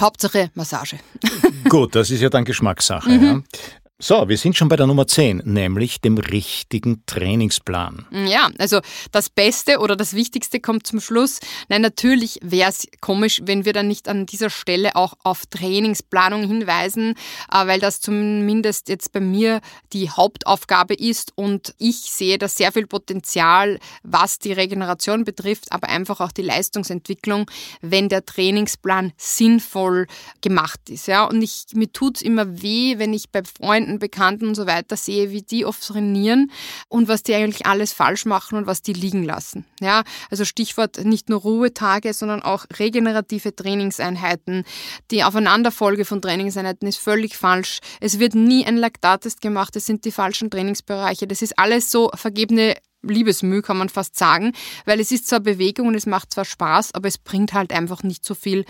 Hauptsache 0.00 0.50
Massage. 0.54 0.98
Gut, 1.68 1.94
das 1.94 2.10
ist 2.10 2.22
ja 2.22 2.30
dann 2.30 2.44
Geschmackssache. 2.44 3.10
Mhm. 3.10 3.44
So, 4.02 4.30
wir 4.30 4.38
sind 4.38 4.56
schon 4.56 4.70
bei 4.70 4.76
der 4.76 4.86
Nummer 4.86 5.06
10, 5.06 5.42
nämlich 5.44 6.00
dem 6.00 6.16
richtigen 6.16 7.02
Trainingsplan. 7.04 8.06
Ja, 8.26 8.48
also 8.56 8.80
das 9.12 9.28
Beste 9.28 9.78
oder 9.78 9.94
das 9.94 10.14
Wichtigste 10.14 10.58
kommt 10.58 10.86
zum 10.86 11.00
Schluss. 11.00 11.38
Nein, 11.68 11.82
natürlich 11.82 12.38
wäre 12.42 12.70
es 12.70 12.88
komisch, 13.02 13.42
wenn 13.44 13.66
wir 13.66 13.74
dann 13.74 13.88
nicht 13.88 14.08
an 14.08 14.24
dieser 14.24 14.48
Stelle 14.48 14.96
auch 14.96 15.12
auf 15.22 15.44
Trainingsplanung 15.44 16.46
hinweisen, 16.46 17.14
äh, 17.52 17.66
weil 17.66 17.78
das 17.78 18.00
zumindest 18.00 18.88
jetzt 18.88 19.12
bei 19.12 19.20
mir 19.20 19.60
die 19.92 20.08
Hauptaufgabe 20.08 20.94
ist 20.94 21.32
und 21.34 21.74
ich 21.76 21.96
sehe 21.96 22.38
da 22.38 22.48
sehr 22.48 22.72
viel 22.72 22.86
Potenzial, 22.86 23.78
was 24.02 24.38
die 24.38 24.54
Regeneration 24.54 25.24
betrifft, 25.24 25.72
aber 25.72 25.90
einfach 25.90 26.20
auch 26.20 26.32
die 26.32 26.40
Leistungsentwicklung, 26.40 27.50
wenn 27.82 28.08
der 28.08 28.24
Trainingsplan 28.24 29.12
sinnvoll 29.18 30.06
gemacht 30.40 30.88
ist. 30.88 31.06
Ja, 31.06 31.24
und 31.24 31.42
ich, 31.42 31.66
mir 31.74 31.92
tut 31.92 32.16
es 32.16 32.22
immer 32.22 32.62
weh, 32.62 32.98
wenn 32.98 33.12
ich 33.12 33.28
bei 33.28 33.42
Freunden 33.42 33.89
Freunden, 33.90 33.98
Bekannten 33.98 34.48
und 34.48 34.54
so 34.54 34.66
weiter 34.66 34.96
sehe, 34.96 35.30
wie 35.30 35.42
die 35.42 35.64
oft 35.64 35.82
trainieren 35.86 36.50
und 36.88 37.08
was 37.08 37.22
die 37.22 37.34
eigentlich 37.34 37.66
alles 37.66 37.92
falsch 37.92 38.24
machen 38.24 38.56
und 38.58 38.66
was 38.66 38.82
die 38.82 38.92
liegen 38.92 39.24
lassen. 39.24 39.64
Ja, 39.80 40.02
also 40.30 40.44
Stichwort 40.44 41.04
nicht 41.04 41.28
nur 41.28 41.40
Ruhetage, 41.40 42.12
sondern 42.12 42.42
auch 42.42 42.66
regenerative 42.78 43.54
Trainingseinheiten. 43.54 44.64
Die 45.10 45.24
Aufeinanderfolge 45.24 46.04
von 46.04 46.22
Trainingseinheiten 46.22 46.88
ist 46.88 46.98
völlig 46.98 47.36
falsch. 47.36 47.80
Es 48.00 48.18
wird 48.18 48.34
nie 48.34 48.64
ein 48.64 48.76
Laktattest 48.76 49.40
gemacht. 49.40 49.74
Das 49.74 49.86
sind 49.86 50.04
die 50.04 50.12
falschen 50.12 50.50
Trainingsbereiche. 50.50 51.26
Das 51.26 51.42
ist 51.42 51.58
alles 51.58 51.90
so 51.90 52.10
vergebene 52.14 52.76
Liebesmüh, 53.02 53.62
kann 53.62 53.78
man 53.78 53.88
fast 53.88 54.16
sagen, 54.16 54.52
weil 54.84 55.00
es 55.00 55.10
ist 55.10 55.26
zwar 55.26 55.40
Bewegung 55.40 55.88
und 55.88 55.94
es 55.94 56.06
macht 56.06 56.34
zwar 56.34 56.44
Spaß, 56.44 56.94
aber 56.94 57.08
es 57.08 57.16
bringt 57.18 57.54
halt 57.54 57.72
einfach 57.72 58.02
nicht 58.02 58.24
so 58.24 58.34
viel, 58.34 58.64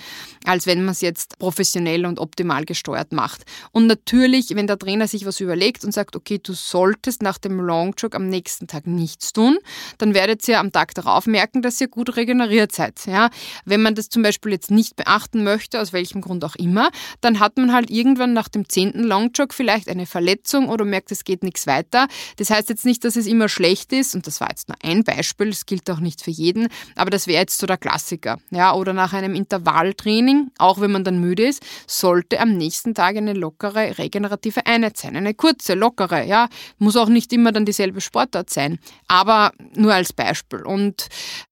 als 0.45 0.66
wenn 0.66 0.85
man 0.85 0.93
es 0.93 1.01
jetzt 1.01 1.38
professionell 1.38 2.07
und 2.07 2.21
optimal 2.21 2.64
gesteuert 2.64 3.12
macht. 3.12 3.43
Und 3.73 3.87
natürlich, 3.87 4.55
wenn 4.55 4.66
der 4.69 4.79
Trainer 4.79 5.09
sich 5.09 5.27
was 5.27 5.40
überlegt 5.40 5.85
und 5.85 5.93
sagt, 5.93 6.14
okay, 6.14 6.38
du 6.40 6.53
solltest 6.53 7.23
nach 7.23 7.38
dem 7.38 7.61
Longjog 7.61 8.14
am 8.14 8.29
nächsten 8.29 8.69
Tag 8.69 8.87
nichts 8.87 9.33
tun, 9.33 9.59
dann 9.99 10.14
werdet 10.14 10.47
ihr 10.47 10.61
am 10.61 10.71
Tag 10.71 10.95
darauf 10.95 11.27
merken, 11.27 11.62
dass 11.62 11.81
ihr 11.81 11.88
gut 11.88 12.16
regeneriert 12.16 12.73
seid. 12.73 13.07
Ja? 13.07 13.31
Wenn 13.64 13.83
man 13.83 13.97
das 13.97 14.09
zum 14.09 14.23
Beispiel 14.23 14.53
jetzt 14.53 14.71
nicht 14.71 14.95
beachten 14.95 15.43
möchte, 15.43 15.81
aus 15.81 15.93
welchem 15.93 16.21
Grund 16.21 16.45
auch 16.45 16.55
immer, 16.55 16.90
dann 17.21 17.40
hat 17.40 17.57
man 17.57 17.73
halt 17.73 17.90
irgendwann 17.90 18.33
nach 18.33 18.49
dem 18.49 18.69
zehnten 18.69 19.03
Longjog 19.03 19.55
vielleicht 19.55 19.88
eine 19.88 20.07
Verletzung 20.07 20.69
oder 20.69 20.85
merkt, 20.85 21.11
es 21.11 21.25
geht 21.25 21.43
nichts 21.43 21.66
weiter. 21.66 22.07
Das 22.37 22.51
heißt 22.51 22.69
jetzt 22.69 22.85
nicht, 22.85 23.05
dass 23.05 23.16
es 23.16 23.27
immer 23.27 23.49
schlecht 23.49 23.93
ist 23.93 24.20
und 24.21 24.27
das 24.27 24.43
war 24.43 24.51
jetzt 24.51 24.69
nur 24.69 24.77
ein 24.83 25.03
Beispiel, 25.03 25.49
das 25.49 25.65
gilt 25.65 25.89
auch 25.91 25.99
nicht 25.99 26.21
für 26.23 26.31
jeden, 26.31 26.69
aber 26.95 27.09
das 27.09 27.27
wäre 27.27 27.41
jetzt 27.41 27.59
so 27.59 27.67
der 27.67 27.79
Klassiker. 27.79 28.39
Ja, 28.51 28.75
oder 28.75 28.93
nach 28.93 29.15
einem 29.15 29.35
Intervalltraining, 29.35 30.51
auch 30.59 30.79
wenn 30.79 30.93
man 30.93 31.05
dann 31.05 31.21
müde 31.21 31.47
ist, 31.47 31.63
sollte 31.87 32.39
am 32.39 32.53
nächsten 32.53 32.95
Tag 32.95 33.17
eine 33.17 33.33
lockere 33.33 33.97
regenerative 33.97 34.67
Einheit 34.67 34.99
sein. 34.99 35.17
Eine 35.17 35.33
kurze, 35.33 35.73
lockere, 35.73 36.27
ja, 36.27 36.51
muss 36.77 36.99
auch 36.99 37.09
nicht 37.09 37.33
immer 37.33 37.51
dann 37.51 37.65
dieselbe 37.65 38.03
Sportart 38.03 38.51
sein, 38.51 38.79
aber 39.09 39.53
nur 39.75 39.95
als 39.95 40.13
Beispiel. 40.13 40.67
Und 40.67 41.09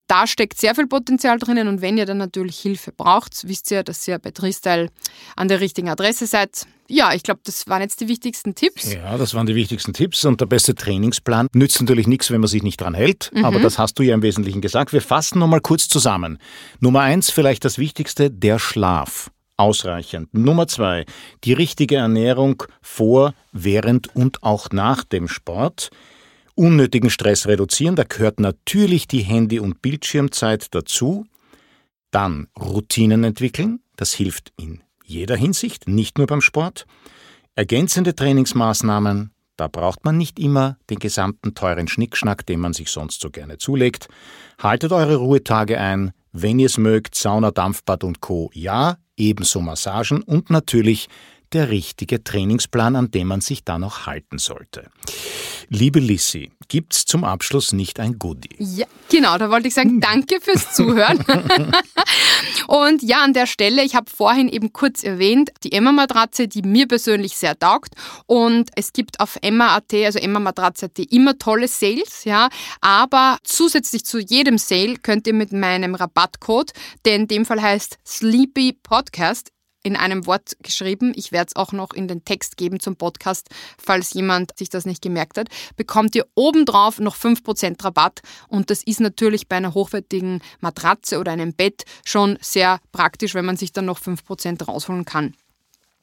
da 0.08 0.26
steckt 0.26 0.58
sehr 0.58 0.74
viel 0.74 0.86
Potenzial 0.86 1.38
drinnen 1.38 1.68
und 1.68 1.80
wenn 1.80 1.96
ihr 1.98 2.06
dann 2.06 2.18
natürlich 2.18 2.58
Hilfe 2.58 2.92
braucht, 2.92 3.46
wisst 3.46 3.70
ihr, 3.70 3.84
dass 3.84 4.08
ihr 4.08 4.18
bei 4.18 4.30
Tristyle 4.30 4.88
an 5.36 5.48
der 5.48 5.60
richtigen 5.60 5.88
Adresse 5.88 6.26
seid. 6.26 6.66
Ja, 6.88 7.12
ich 7.12 7.22
glaube, 7.22 7.40
das 7.44 7.68
waren 7.68 7.82
jetzt 7.82 8.00
die 8.00 8.08
wichtigsten 8.08 8.54
Tipps. 8.54 8.94
Ja, 8.94 9.18
das 9.18 9.34
waren 9.34 9.46
die 9.46 9.54
wichtigsten 9.54 9.92
Tipps 9.92 10.24
und 10.24 10.40
der 10.40 10.46
beste 10.46 10.74
Trainingsplan 10.74 11.48
nützt 11.52 11.80
natürlich 11.80 12.06
nichts, 12.06 12.30
wenn 12.30 12.40
man 12.40 12.48
sich 12.48 12.62
nicht 12.62 12.80
dran 12.80 12.94
hält, 12.94 13.30
mhm. 13.34 13.44
aber 13.44 13.60
das 13.60 13.78
hast 13.78 13.98
du 13.98 14.02
ja 14.02 14.14
im 14.14 14.22
Wesentlichen 14.22 14.62
gesagt. 14.62 14.94
Wir 14.94 15.02
fassen 15.02 15.38
nochmal 15.38 15.60
kurz 15.60 15.88
zusammen. 15.88 16.38
Nummer 16.80 17.02
eins, 17.02 17.30
vielleicht 17.30 17.64
das 17.66 17.78
Wichtigste, 17.78 18.30
der 18.30 18.58
Schlaf 18.58 19.30
ausreichend. 19.58 20.32
Nummer 20.32 20.66
zwei, 20.68 21.04
die 21.44 21.52
richtige 21.52 21.96
Ernährung 21.96 22.62
vor, 22.80 23.34
während 23.52 24.14
und 24.14 24.42
auch 24.42 24.70
nach 24.70 25.04
dem 25.04 25.28
Sport 25.28 25.90
unnötigen 26.58 27.10
Stress 27.10 27.46
reduzieren. 27.46 27.96
Da 27.96 28.04
gehört 28.04 28.40
natürlich 28.40 29.06
die 29.06 29.20
Handy- 29.20 29.60
und 29.60 29.80
Bildschirmzeit 29.80 30.74
dazu. 30.74 31.26
Dann 32.10 32.48
Routinen 32.58 33.24
entwickeln. 33.24 33.80
Das 33.96 34.12
hilft 34.12 34.52
in 34.56 34.82
jeder 35.04 35.36
Hinsicht, 35.36 35.88
nicht 35.88 36.18
nur 36.18 36.26
beim 36.26 36.40
Sport. 36.40 36.86
Ergänzende 37.54 38.14
Trainingsmaßnahmen. 38.14 39.30
Da 39.56 39.66
braucht 39.68 40.04
man 40.04 40.16
nicht 40.16 40.38
immer 40.38 40.78
den 40.90 40.98
gesamten 40.98 41.54
teuren 41.54 41.88
Schnickschnack, 41.88 42.46
den 42.46 42.60
man 42.60 42.72
sich 42.72 42.90
sonst 42.90 43.20
so 43.20 43.30
gerne 43.30 43.58
zulegt. 43.58 44.08
Haltet 44.60 44.92
eure 44.92 45.16
Ruhetage 45.16 45.80
ein. 45.80 46.12
Wenn 46.32 46.58
ihr 46.58 46.66
es 46.66 46.78
mögt, 46.78 47.14
Sauna, 47.14 47.50
Dampfbad 47.50 48.04
und 48.04 48.20
Co. 48.20 48.50
Ja, 48.52 48.98
ebenso 49.16 49.60
Massagen 49.60 50.22
und 50.22 50.50
natürlich 50.50 51.08
der 51.52 51.70
richtige 51.70 52.22
Trainingsplan, 52.22 52.96
an 52.96 53.10
dem 53.10 53.28
man 53.28 53.40
sich 53.40 53.64
dann 53.64 53.84
auch 53.84 54.06
halten 54.06 54.38
sollte. 54.38 54.90
Liebe 55.70 56.00
Lissy, 56.00 56.50
gibt's 56.68 57.04
zum 57.04 57.24
Abschluss 57.24 57.72
nicht 57.72 58.00
ein 58.00 58.18
Goodie? 58.18 58.56
Ja, 58.58 58.86
genau, 59.10 59.36
da 59.36 59.50
wollte 59.50 59.68
ich 59.68 59.74
sagen, 59.74 59.90
hm. 59.90 60.00
danke 60.00 60.40
fürs 60.40 60.72
Zuhören. 60.74 61.22
und 62.68 63.02
ja, 63.02 63.22
an 63.22 63.34
der 63.34 63.46
Stelle, 63.46 63.84
ich 63.84 63.94
habe 63.94 64.10
vorhin 64.10 64.48
eben 64.48 64.72
kurz 64.72 65.04
erwähnt, 65.04 65.50
die 65.64 65.72
Emma-Matratze, 65.72 66.48
die 66.48 66.62
mir 66.62 66.88
persönlich 66.88 67.36
sehr 67.36 67.58
taugt. 67.58 67.94
Und 68.26 68.70
es 68.76 68.94
gibt 68.94 69.20
auf 69.20 69.36
Emma.at, 69.42 69.92
also 69.92 70.18
Emma-Matratze.at, 70.18 70.98
immer 71.10 71.38
tolle 71.38 71.68
Sales, 71.68 72.24
ja. 72.24 72.48
Aber 72.80 73.38
zusätzlich 73.44 74.06
zu 74.06 74.18
jedem 74.18 74.56
Sale 74.56 74.96
könnt 74.96 75.26
ihr 75.26 75.34
mit 75.34 75.52
meinem 75.52 75.94
Rabattcode, 75.94 76.72
der 77.04 77.16
in 77.16 77.28
dem 77.28 77.44
Fall 77.44 77.60
heißt 77.60 77.98
Sleepy 78.06 78.72
Podcast, 78.82 79.50
in 79.82 79.96
einem 79.96 80.26
Wort 80.26 80.56
geschrieben. 80.62 81.12
Ich 81.16 81.32
werde 81.32 81.48
es 81.48 81.56
auch 81.56 81.72
noch 81.72 81.92
in 81.92 82.08
den 82.08 82.24
Text 82.24 82.56
geben 82.56 82.80
zum 82.80 82.96
Podcast, 82.96 83.48
falls 83.78 84.12
jemand 84.12 84.56
sich 84.58 84.68
das 84.68 84.86
nicht 84.86 85.02
gemerkt 85.02 85.38
hat. 85.38 85.48
Bekommt 85.76 86.14
ihr 86.14 86.26
obendrauf 86.34 86.98
noch 86.98 87.16
5% 87.16 87.84
Rabatt 87.84 88.20
und 88.48 88.70
das 88.70 88.82
ist 88.82 89.00
natürlich 89.00 89.48
bei 89.48 89.56
einer 89.56 89.74
hochwertigen 89.74 90.42
Matratze 90.60 91.18
oder 91.18 91.32
einem 91.32 91.54
Bett 91.54 91.84
schon 92.04 92.38
sehr 92.40 92.80
praktisch, 92.92 93.34
wenn 93.34 93.44
man 93.44 93.56
sich 93.56 93.72
dann 93.72 93.86
noch 93.86 94.00
5% 94.00 94.64
rausholen 94.64 95.04
kann. 95.04 95.34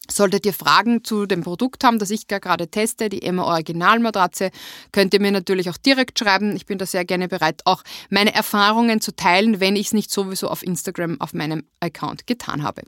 Solltet 0.09 0.45
ihr 0.45 0.53
Fragen 0.53 1.03
zu 1.03 1.25
dem 1.25 1.41
Produkt 1.41 1.83
haben, 1.83 1.97
das 1.97 2.11
ich 2.11 2.27
gerade 2.27 2.67
teste, 2.67 3.09
die 3.09 3.23
Emma 3.23 3.43
Originalmatratze, 3.43 4.51
könnt 4.91 5.13
ihr 5.15 5.19
mir 5.19 5.31
natürlich 5.31 5.69
auch 5.69 5.77
direkt 5.77 6.19
schreiben. 6.19 6.55
Ich 6.55 6.67
bin 6.67 6.77
da 6.77 6.85
sehr 6.85 7.05
gerne 7.05 7.27
bereit, 7.27 7.61
auch 7.65 7.83
meine 8.09 8.33
Erfahrungen 8.33 9.01
zu 9.01 9.15
teilen, 9.15 9.59
wenn 9.59 9.75
ich 9.75 9.87
es 9.87 9.93
nicht 9.93 10.11
sowieso 10.11 10.47
auf 10.49 10.61
Instagram 10.61 11.19
auf 11.21 11.33
meinem 11.33 11.63
Account 11.79 12.27
getan 12.27 12.61
habe. 12.61 12.83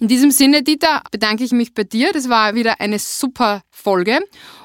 In 0.00 0.08
diesem 0.08 0.30
Sinne, 0.30 0.62
Dieter, 0.62 1.02
bedanke 1.10 1.44
ich 1.44 1.52
mich 1.52 1.74
bei 1.74 1.84
dir. 1.84 2.12
Das 2.12 2.30
war 2.30 2.54
wieder 2.54 2.80
eine 2.80 2.98
super 2.98 3.62
Folge 3.70 4.20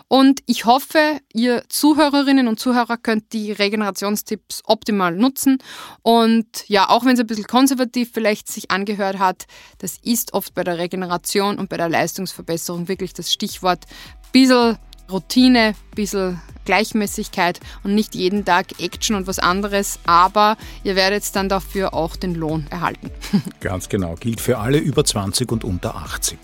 und 0.10 0.41
ich 0.48 0.65
hoffe, 0.65 1.19
ihr 1.34 1.63
Zuhörerinnen 1.69 2.48
und 2.48 2.60
Zuhörer 2.60 2.98
könnt 2.98 3.32
die 3.32 3.52
Regenerationstipps 3.52 4.63
optimal 4.65 5.15
nutzen. 5.15 5.60
Und 6.02 6.67
ja, 6.67 6.89
auch 6.89 7.06
wenn 7.06 7.13
es 7.13 7.19
ein 7.19 7.28
bisschen 7.28 7.45
konservativ 7.45 8.10
vielleicht 8.12 8.48
sich 8.48 8.72
angehört 8.72 9.19
hat, 9.19 9.45
das 9.78 9.98
ist 10.02 10.34
oft 10.34 10.56
bei 10.56 10.63
der 10.63 10.80
Regeneration 10.80 11.60
und 11.60 11.69
bei 11.69 11.78
der 11.78 11.89
Leistungsverbesserung 11.89 12.88
wirklich 12.88 13.13
das 13.13 13.32
Stichwort. 13.32 13.86
Bisschen 14.32 14.80
Routine, 15.12 15.76
bisschen 15.95 16.41
Gleichmäßigkeit 16.65 17.60
und 17.84 17.95
nicht 17.95 18.13
jeden 18.13 18.45
Tag 18.45 18.80
Action 18.80 19.15
und 19.15 19.26
was 19.26 19.39
anderes, 19.39 20.00
aber 20.06 20.56
ihr 20.84 20.95
werdet 20.95 21.36
dann 21.36 21.50
dafür 21.50 21.95
auch 21.95 22.15
den 22.15 22.36
Lohn 22.36 22.67
erhalten. 22.69 23.10
Ganz 23.60 23.89
genau, 23.89 24.15
gilt 24.15 24.39
für 24.39 24.60
alle 24.60 24.78
über 24.78 25.04
20 25.04 25.52
und 25.52 25.63
unter 25.63 25.95
80. 25.95 26.38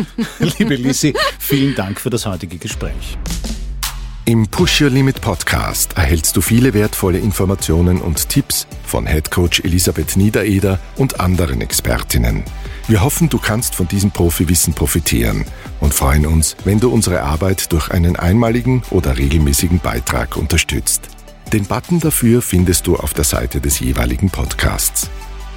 Liebe 0.58 0.74
Lissi, 0.74 1.14
vielen 1.38 1.76
Dank 1.76 2.00
für 2.00 2.10
das 2.10 2.26
heutige 2.26 2.58
Gespräch. 2.58 3.16
Im 4.24 4.46
Push 4.46 4.82
Your 4.82 4.90
Limit 4.90 5.20
Podcast 5.22 5.96
erhältst 5.96 6.36
du 6.36 6.42
viele 6.42 6.74
wertvolle 6.74 7.18
Informationen 7.18 8.02
und 8.02 8.28
Tipps 8.28 8.66
von 8.84 9.06
Head 9.06 9.30
Coach 9.30 9.60
Elisabeth 9.60 10.16
Niedereder 10.16 10.80
und 10.96 11.18
anderen 11.18 11.62
Expertinnen. 11.62 12.44
Wir 12.88 13.02
hoffen, 13.02 13.28
du 13.28 13.38
kannst 13.38 13.74
von 13.74 13.86
diesem 13.86 14.12
Profiwissen 14.12 14.72
profitieren 14.72 15.44
und 15.78 15.92
freuen 15.92 16.24
uns, 16.24 16.56
wenn 16.64 16.80
du 16.80 16.90
unsere 16.90 17.22
Arbeit 17.22 17.70
durch 17.70 17.90
einen 17.90 18.16
einmaligen 18.16 18.82
oder 18.88 19.18
regelmäßigen 19.18 19.78
Beitrag 19.80 20.38
unterstützt. 20.38 21.02
Den 21.52 21.66
Button 21.66 22.00
dafür 22.00 22.40
findest 22.40 22.86
du 22.86 22.96
auf 22.96 23.12
der 23.12 23.24
Seite 23.24 23.60
des 23.60 23.78
jeweiligen 23.80 24.30
Podcasts. 24.30 25.10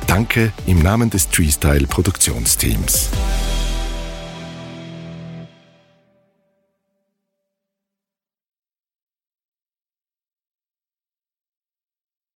Danke 0.07 0.51
im 0.65 0.79
Namen 0.79 1.09
des 1.09 1.29
Treestyle 1.29 1.87
Produktionsteams. 1.87 3.09